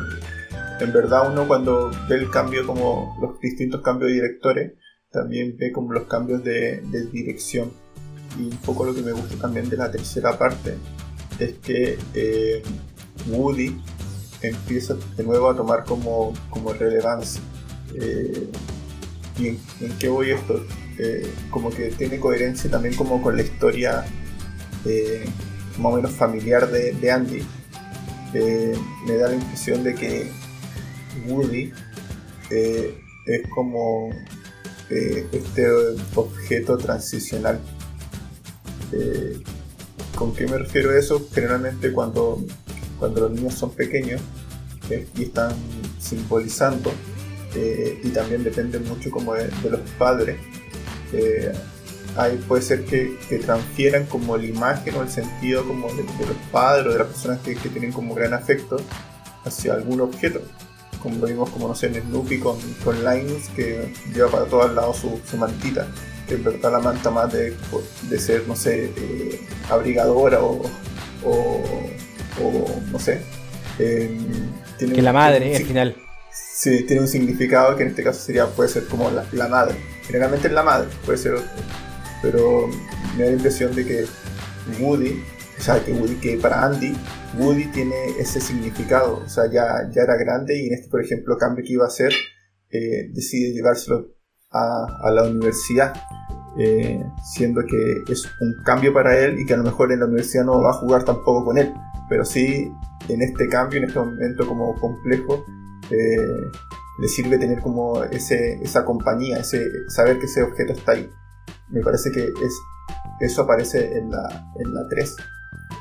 [0.80, 4.72] en verdad uno cuando ve el cambio, como los distintos cambios de directores,
[5.10, 7.72] también ve como los cambios de, dirección.
[8.38, 10.74] Y un poco lo que me gusta también de la tercera parte
[11.38, 12.62] es que eh,
[13.28, 13.80] Woody
[14.42, 17.40] empieza de nuevo a tomar como, como relevancia.
[18.00, 18.48] Eh,
[19.38, 19.58] ¿Y en,
[19.98, 20.64] qué voy esto?
[20.98, 24.04] Eh, como que tiene coherencia también como con la historia
[25.78, 27.42] más o menos familiar de, Andy.
[29.06, 30.30] me da la impresión de que
[31.26, 31.72] Woody
[32.50, 34.10] es como
[34.90, 35.66] eh, este
[36.14, 37.58] objeto transicional.
[38.92, 39.42] Eh,
[40.14, 41.26] ¿Con qué me refiero a eso?
[41.32, 42.44] Generalmente cuando,
[42.98, 44.20] cuando los niños son pequeños
[44.90, 45.52] eh, y están
[45.98, 46.92] simbolizando,
[47.56, 50.36] y también depende mucho como de, los padres,
[52.16, 56.86] ahí puede ser que, transfieran como la imagen o el sentido como de, los padres
[56.86, 58.76] o de las personas que, que tienen como gran afecto
[59.44, 60.42] hacia algún objeto.
[61.02, 64.74] Como lo vimos como no sé en Snoopy con, con Lines que lleva para todos
[64.74, 65.86] lados su, su, mantita.
[66.26, 67.54] Que en verdad la manta más de,
[68.08, 70.62] de ser no sé eh, abrigadora o,
[71.26, 71.62] o,
[72.90, 73.20] no sé
[73.78, 74.18] eh,
[74.78, 75.96] que la madre al final
[76.54, 79.76] sí tiene un significado que en este caso sería puede ser como la, madre.
[80.06, 81.50] Generalmente es la madre puede ser otro.
[82.22, 82.68] Pero
[83.16, 84.06] me da la impresión de que
[84.80, 85.22] Woody
[85.58, 86.96] o sea que Woody que para Andy
[87.38, 91.36] Woody tiene ese significado, o sea, ya, ya era grande y en este, por ejemplo,
[91.36, 92.12] cambio que iba a hacer,
[92.70, 94.14] eh, decide llevárselo
[94.50, 95.94] a, la universidad,
[96.58, 97.02] eh,
[97.34, 100.44] siendo que es un cambio para él y que a lo mejor en la universidad
[100.44, 101.72] no va a jugar tampoco con él,
[102.08, 102.70] pero sí
[103.08, 105.44] en este cambio, en este momento como complejo,
[105.90, 106.50] eh,
[106.98, 111.10] le sirve tener como ese, esa compañía, ese, saber que ese objeto está ahí.
[111.70, 112.60] Me parece que es,
[113.20, 115.16] eso aparece en la, en la 3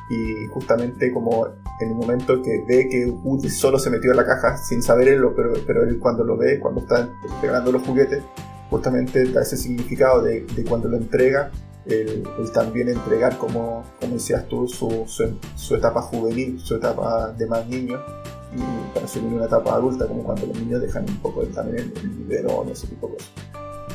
[0.09, 1.47] y justamente como
[1.79, 5.07] en el momento que ve que Woody solo se metió en la caja sin saber
[5.07, 8.23] él, pero, pero él cuando lo ve, cuando está entregando los juguetes,
[8.69, 11.51] justamente da ese significado de, cuando lo entrega,
[11.85, 12.23] el,
[12.53, 17.99] también entregar, como, como decías tú, su, su, etapa juvenil, su etapa de más niño,
[18.93, 22.09] para subir una etapa adulta, como cuando los niños dejan un poco también el, el
[22.09, 23.31] biberón, ese tipo de cosas.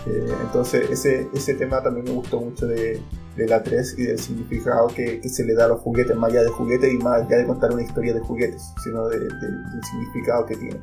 [0.07, 3.01] Eh, entonces ese, ese tema también me gustó mucho de,
[3.37, 6.31] de la 3 y del significado que, que, se le da a los juguetes, más
[6.31, 9.85] allá de juguetes y más allá de contar una historia de juguetes, sino de, del
[9.91, 10.81] significado que tiene.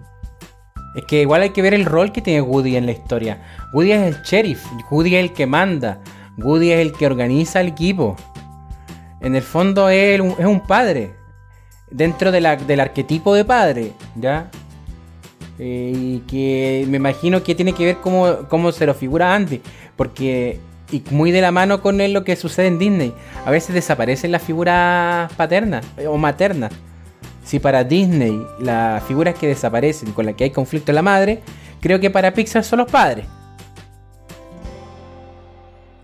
[0.95, 3.43] Es que igual hay que ver el rol que tiene Woody en la historia.
[3.73, 6.01] Woody es el sheriff, Woody es el que manda,
[6.37, 8.15] Woody es el que organiza el equipo.
[9.21, 11.15] En el fondo es, es un padre,
[11.89, 14.49] dentro de la, del arquetipo de padre, ¿ya?
[15.57, 19.61] Eh, y que me imagino que tiene que ver cómo, cómo se lo figura Andy.
[19.95, 20.59] Porque,
[20.91, 23.13] y muy de la mano con lo que sucede en Disney.
[23.45, 26.71] A veces desaparecen las figuras paternas eh, o maternas.
[27.43, 31.41] Si para Disney las figuras que desaparecen, con las que hay conflicto en la madre,
[31.79, 33.25] creo que para Pixar son los padres.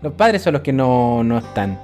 [0.00, 1.78] Los padres son los que no, no están.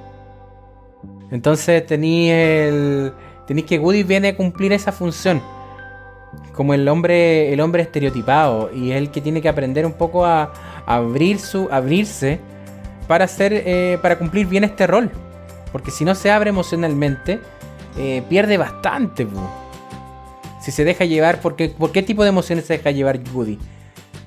[1.31, 3.13] Entonces tenéis el.
[3.49, 5.41] Tenéis que Woody viene a cumplir esa función
[6.53, 10.23] como el hombre, el hombre estereotipado y es el que tiene que aprender un poco
[10.23, 10.53] a,
[10.85, 12.39] abrir su, abrirse
[13.07, 15.09] para hacer, eh, para cumplir bien este rol,
[15.71, 17.39] porque si no se abre emocionalmente
[17.97, 19.25] eh, pierde bastante.
[20.61, 23.57] Si se deja llevar, ¿por qué, ¿por qué tipo de emociones se deja llevar Woody?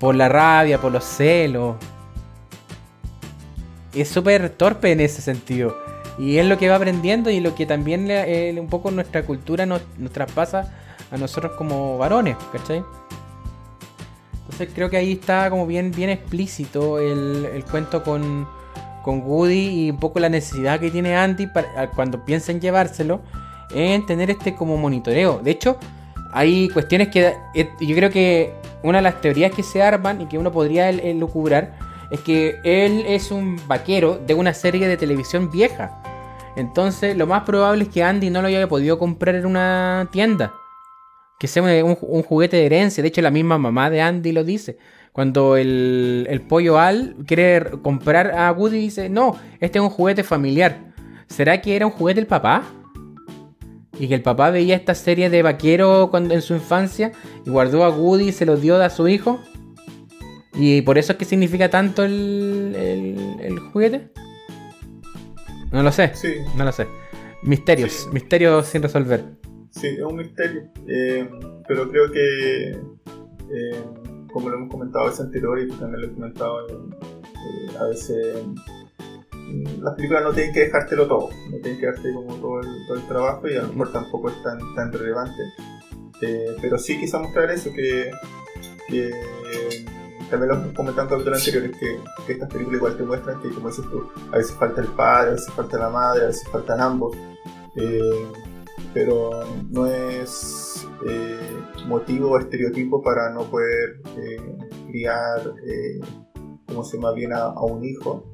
[0.00, 1.76] Por la rabia, por los celos.
[3.94, 5.76] Es súper torpe en ese sentido.
[6.18, 9.66] Y es lo que va aprendiendo y lo que también eh, un poco nuestra cultura
[9.66, 10.72] nos, nos traspasa
[11.10, 12.82] a nosotros como varones, ¿cachai?
[14.44, 18.46] Entonces creo que ahí está como bien, bien explícito el, cuento con,
[19.02, 23.20] con, Woody y un poco la necesidad que tiene Andy para, cuando piensa en llevárselo
[23.74, 25.40] en tener este como monitoreo.
[25.42, 25.78] De hecho,
[26.32, 30.26] hay cuestiones que eh, yo creo que una de las teorías que se arman y
[30.26, 31.72] que uno podría lucubrar
[32.12, 36.02] es que él es un vaquero de una serie de televisión vieja.
[36.56, 40.52] Entonces, lo más probable es que Andy no lo haya podido comprar en una tienda
[41.42, 43.02] que sea un, juguete de herencia.
[43.02, 44.78] De hecho, la misma mamá de Andy lo dice.
[45.10, 50.92] Cuando el, pollo Al quiere comprar a Woody, dice, no, este es un juguete familiar.
[51.26, 52.62] ¿Será que era un juguete del papá?
[53.98, 57.10] Y que el papá veía esta serie de vaquero cuando, en su infancia
[57.44, 59.40] y guardó a Woody y se lo dio a su hijo.
[60.54, 64.10] Y por eso es que significa tanto el, juguete.
[65.70, 66.14] No lo sé.
[66.14, 66.34] Sí.
[66.56, 66.86] No lo sé.
[67.42, 69.24] Misterios, misterios sin resolver.
[69.70, 70.70] Sí, es un misterio.
[70.86, 71.28] Eh,
[71.66, 73.84] pero creo que, eh,
[74.32, 78.44] como lo hemos comentado a veces anterior y también lo he comentado, eh, a veces
[79.32, 82.68] mm, las películas no tienen que dejártelo todo, no tienen que darte como todo el,
[82.86, 85.42] todo el trabajo y a lo mejor tampoco es tan, tan relevante.
[86.60, 88.10] pero sí quizá mostrar eso, que,
[88.88, 89.10] que
[90.32, 93.50] también lo hemos comentado en capítulos anteriores, que, que estas películas igual te muestran que,
[93.50, 96.48] como dices tú, a veces falta el padre, a veces falta la madre, a veces
[96.50, 97.14] faltan ambos.
[97.76, 98.26] Eh,
[98.94, 101.56] pero no es eh,
[101.86, 104.58] motivo o estereotipo para no poder eh,
[104.88, 105.54] criar,
[106.66, 108.30] como se llama bien, a, un hijo,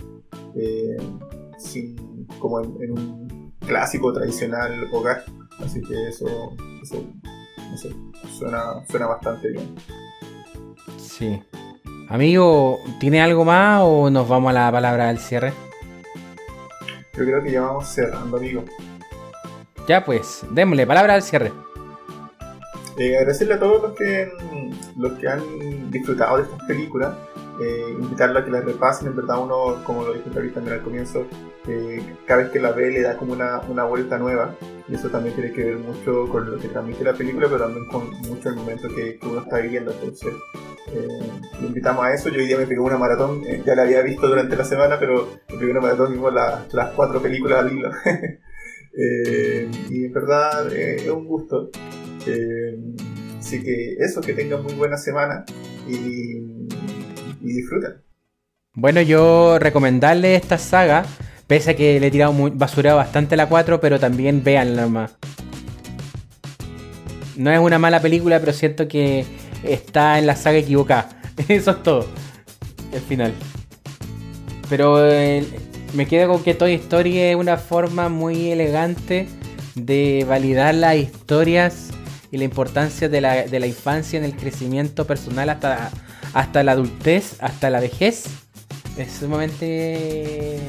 [1.58, 5.24] sin, como en, un clásico tradicional hogar.
[5.58, 7.92] Así que eso, no sé,
[8.38, 9.74] suena, suena bastante bien.
[10.96, 11.42] Sí.
[12.10, 15.52] Amigo, ¿tiene algo más o nos vamos a la palabra del cierre?
[17.12, 18.64] Yo creo que ya vamos cerrando, amigo.
[19.86, 21.52] Ya pues, démosle palabra al cierre.
[22.96, 24.30] Eh, agradecerle a todos los que,
[24.96, 27.14] los que han disfrutado de estas películas.
[27.60, 29.08] Eh, invitarlos a que las repasen.
[29.08, 31.26] En verdad, uno, como lo dije también al comienzo,
[31.66, 34.54] eh, cada vez que la ve le da como una, una, vuelta nueva.
[34.88, 37.86] Y eso también tiene que ver mucho con lo que transmite la película, pero también
[37.88, 39.92] con mucho el momento que, uno está viviendo.
[39.92, 40.34] Entonces,
[40.92, 41.30] eh,
[41.60, 42.28] lo invitamos a eso.
[42.28, 45.28] Yo hoy día me pegué una maratón, ya la había visto durante la semana, pero
[45.50, 47.90] me pegué una maratón vimos las cuatro películas al hilo.
[49.00, 51.70] Eh, y en verdad eh, es un gusto.
[52.26, 52.76] Eh,
[53.38, 55.44] así que eso, que tengan muy buena semana
[55.88, 56.40] y,
[57.40, 58.02] y disfruten.
[58.74, 61.04] Bueno, yo recomendarle esta saga,
[61.46, 65.16] pese a que le he tirado muy, basurado bastante la 4, pero también véanla más.
[67.36, 69.24] No es una mala película, pero siento que
[69.62, 71.08] está en la saga equivocada.
[71.48, 72.06] Eso es todo.
[72.92, 73.32] El final.
[74.68, 74.98] Pero
[75.94, 79.26] me quedo con que Toy Story es una forma muy elegante
[79.74, 81.90] de validar las historias
[82.30, 85.90] y la importancia de la, infancia en el crecimiento personal hasta,
[86.34, 88.24] hasta la adultez, hasta la vejez.
[88.96, 90.60] Es sumamente,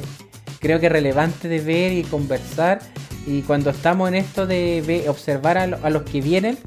[0.59, 2.79] creo que relevante de ver y conversar.
[3.25, 6.57] Y cuando estamos en esto de observar a, los que vienen,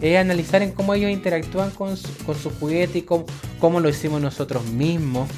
[0.00, 4.64] es analizar en cómo ellos interactúan con su, con juguete y cómo, lo hicimos nosotros
[4.66, 5.28] mismos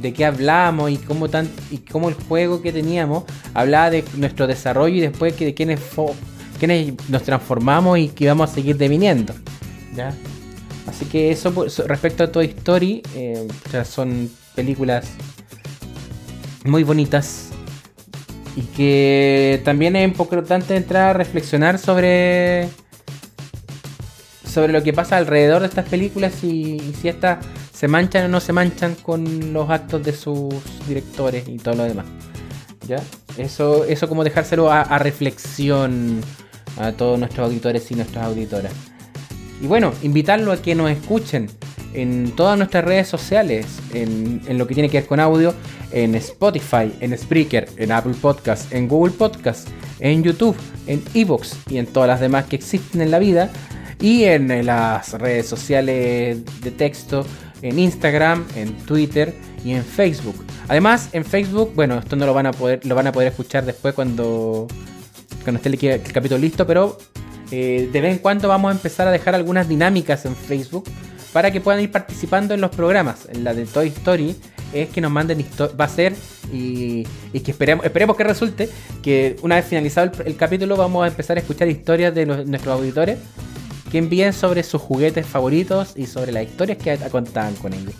[0.00, 1.26] de qué hablamos y cómo,
[2.08, 5.80] el juego que teníamos hablaba de nuestro desarrollo y después que de quiénes,
[7.08, 9.34] nos transformamos y que vamos a seguir deviniendo.
[9.94, 10.14] ¿ya?
[10.90, 11.52] Así que eso
[11.86, 13.46] respecto a Toy Story, eh,
[13.84, 15.06] son películas
[16.64, 17.50] muy bonitas
[18.56, 22.68] y que también es importante entrar a reflexionar sobre
[24.44, 27.38] sobre lo que pasa alrededor de estas películas y, si esta
[27.72, 30.52] se manchan o no se manchan con los actos de sus
[30.88, 32.06] directores y todo lo demás.
[32.88, 33.00] ¿Ya?
[33.38, 36.20] Eso, eso como dejárselo a, reflexión
[36.78, 38.72] a todos nuestros auditores y nuestras auditoras.
[39.60, 41.48] Y bueno, invitarlo a que nos escuchen
[41.92, 45.54] en todas nuestras redes sociales, en, lo que tiene que ver con audio,
[45.92, 50.56] en Spotify, en Spreaker, en Apple Podcast, en Google Podcast, en YouTube,
[50.86, 53.50] en Evox y en todas las demás que existen en la vida,
[54.00, 57.26] y en las redes sociales de texto
[57.62, 59.34] en Instagram, en Twitter
[59.64, 60.44] y en Facebook.
[60.68, 63.64] Además, en Facebook, bueno, esto no lo van a poder, lo van a poder escuchar
[63.66, 64.66] después cuando,
[65.42, 66.96] cuando esté el, capítulo listo, pero
[67.50, 70.84] eh, de vez en cuando vamos a empezar a dejar algunas dinámicas en Facebook
[71.32, 73.28] para que puedan ir participando en los programas.
[73.32, 74.36] La de Toy Story
[74.72, 76.14] es que nos manden va a ser
[76.52, 78.68] y, que esperemos, esperemos que resulte
[79.02, 83.18] que una vez finalizado el, capítulo vamos a empezar a escuchar historias de nuestros auditores
[83.90, 87.94] que envíen sobre sus juguetes favoritos y sobre las historias que contaban con ellos.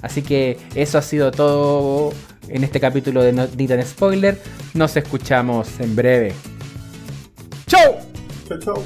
[0.00, 2.12] Así que eso ha sido todo
[2.48, 3.46] en este capítulo de No
[3.84, 4.40] Spoiler.
[4.74, 6.32] Nos escuchamos en breve.
[7.66, 7.96] ¡Chau!
[8.48, 8.82] Chau, chau.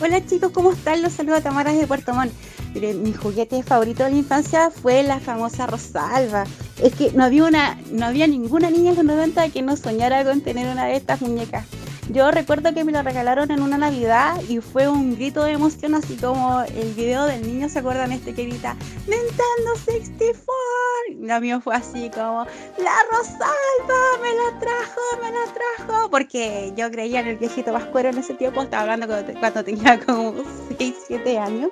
[0.00, 1.02] Hola chicos, ¿cómo están?
[1.02, 2.32] Los saludos a Tamara de Puerto Montt.
[2.74, 6.44] mi juguete favorito de la infancia fue la famosa Rosalba.
[6.82, 10.24] Es que no había una, no había ninguna niña en los 90 que no soñara
[10.24, 11.64] con tener una de estas muñecas.
[12.10, 15.94] Yo recuerdo que me lo regalaron en una Navidad y fue un grito de emoción,
[15.94, 18.12] así como el video del niño, ¿se acuerdan?
[18.12, 18.76] Este que grita
[19.06, 20.44] Nintendo 64.
[21.18, 22.44] Lo mío fue así como
[22.76, 26.10] La Rosalba me la trajo, me la trajo.
[26.10, 29.06] Porque yo creía en el viejito vascuero en ese tiempo, estaba hablando
[29.40, 30.34] cuando, tenía como
[30.76, 31.70] 6, 7 años.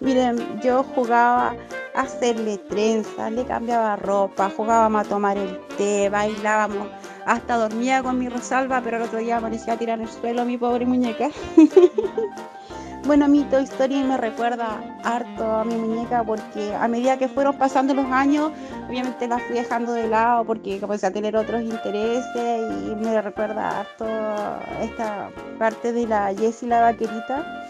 [0.00, 1.54] Miren, yo jugaba
[1.94, 6.88] a hacerle trenzas, le cambiaba ropa, jugábamos a tomar el té, bailábamos
[7.26, 10.44] hasta dormía con mi Rosalba, pero el otro día aparecía a tirar en el suelo
[10.44, 11.30] mi pobre muñeca.
[13.06, 17.56] bueno, mi Toy Story me recuerda harto a mi muñeca porque a medida que fueron
[17.56, 18.52] pasando los años,
[18.88, 23.80] obviamente la fui dejando de lado porque comencé a tener otros intereses y me recuerda
[23.80, 24.06] harto
[24.80, 27.68] esta parte de la Jessie la vaquerita.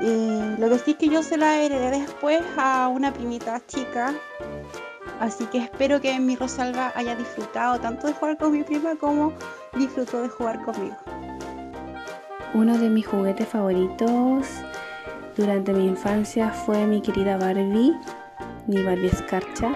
[0.00, 4.12] Y lo que sí es que yo se la heredé después a una primita chica
[5.22, 9.32] Así que espero que mi Rosalba haya disfrutado tanto de jugar con mi prima como
[9.72, 10.96] disfrutó de jugar conmigo.
[12.54, 14.48] Uno de mis juguetes favoritos
[15.36, 17.94] durante mi infancia fue mi querida Barbie,
[18.66, 19.72] mi Barbie Escarcha.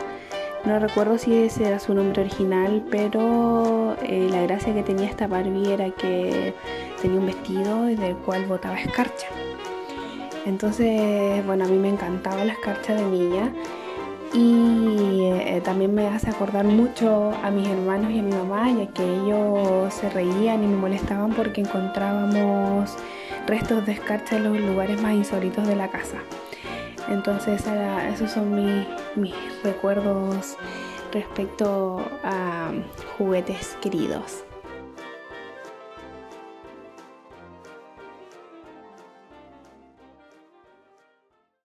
[0.64, 5.28] No recuerdo si ese era su nombre original, pero eh, la gracia que tenía esta
[5.28, 6.54] Barbie era que
[7.00, 9.28] tenía un vestido del cual botaba escarcha.
[10.44, 13.52] Entonces, bueno, a mí me encantaba la escarcha de niña
[14.36, 18.86] y eh, también me hace acordar mucho a mis hermanos y a mi mamá, ya
[18.88, 22.96] que ellos se reían y me molestaban porque encontrábamos
[23.46, 26.18] restos de escarcha en los lugares más insólitos de la casa.
[27.08, 27.64] Entonces
[28.12, 28.54] esos son
[29.16, 30.56] mis, recuerdos
[31.12, 32.72] respecto a
[33.16, 34.45] juguetes queridos.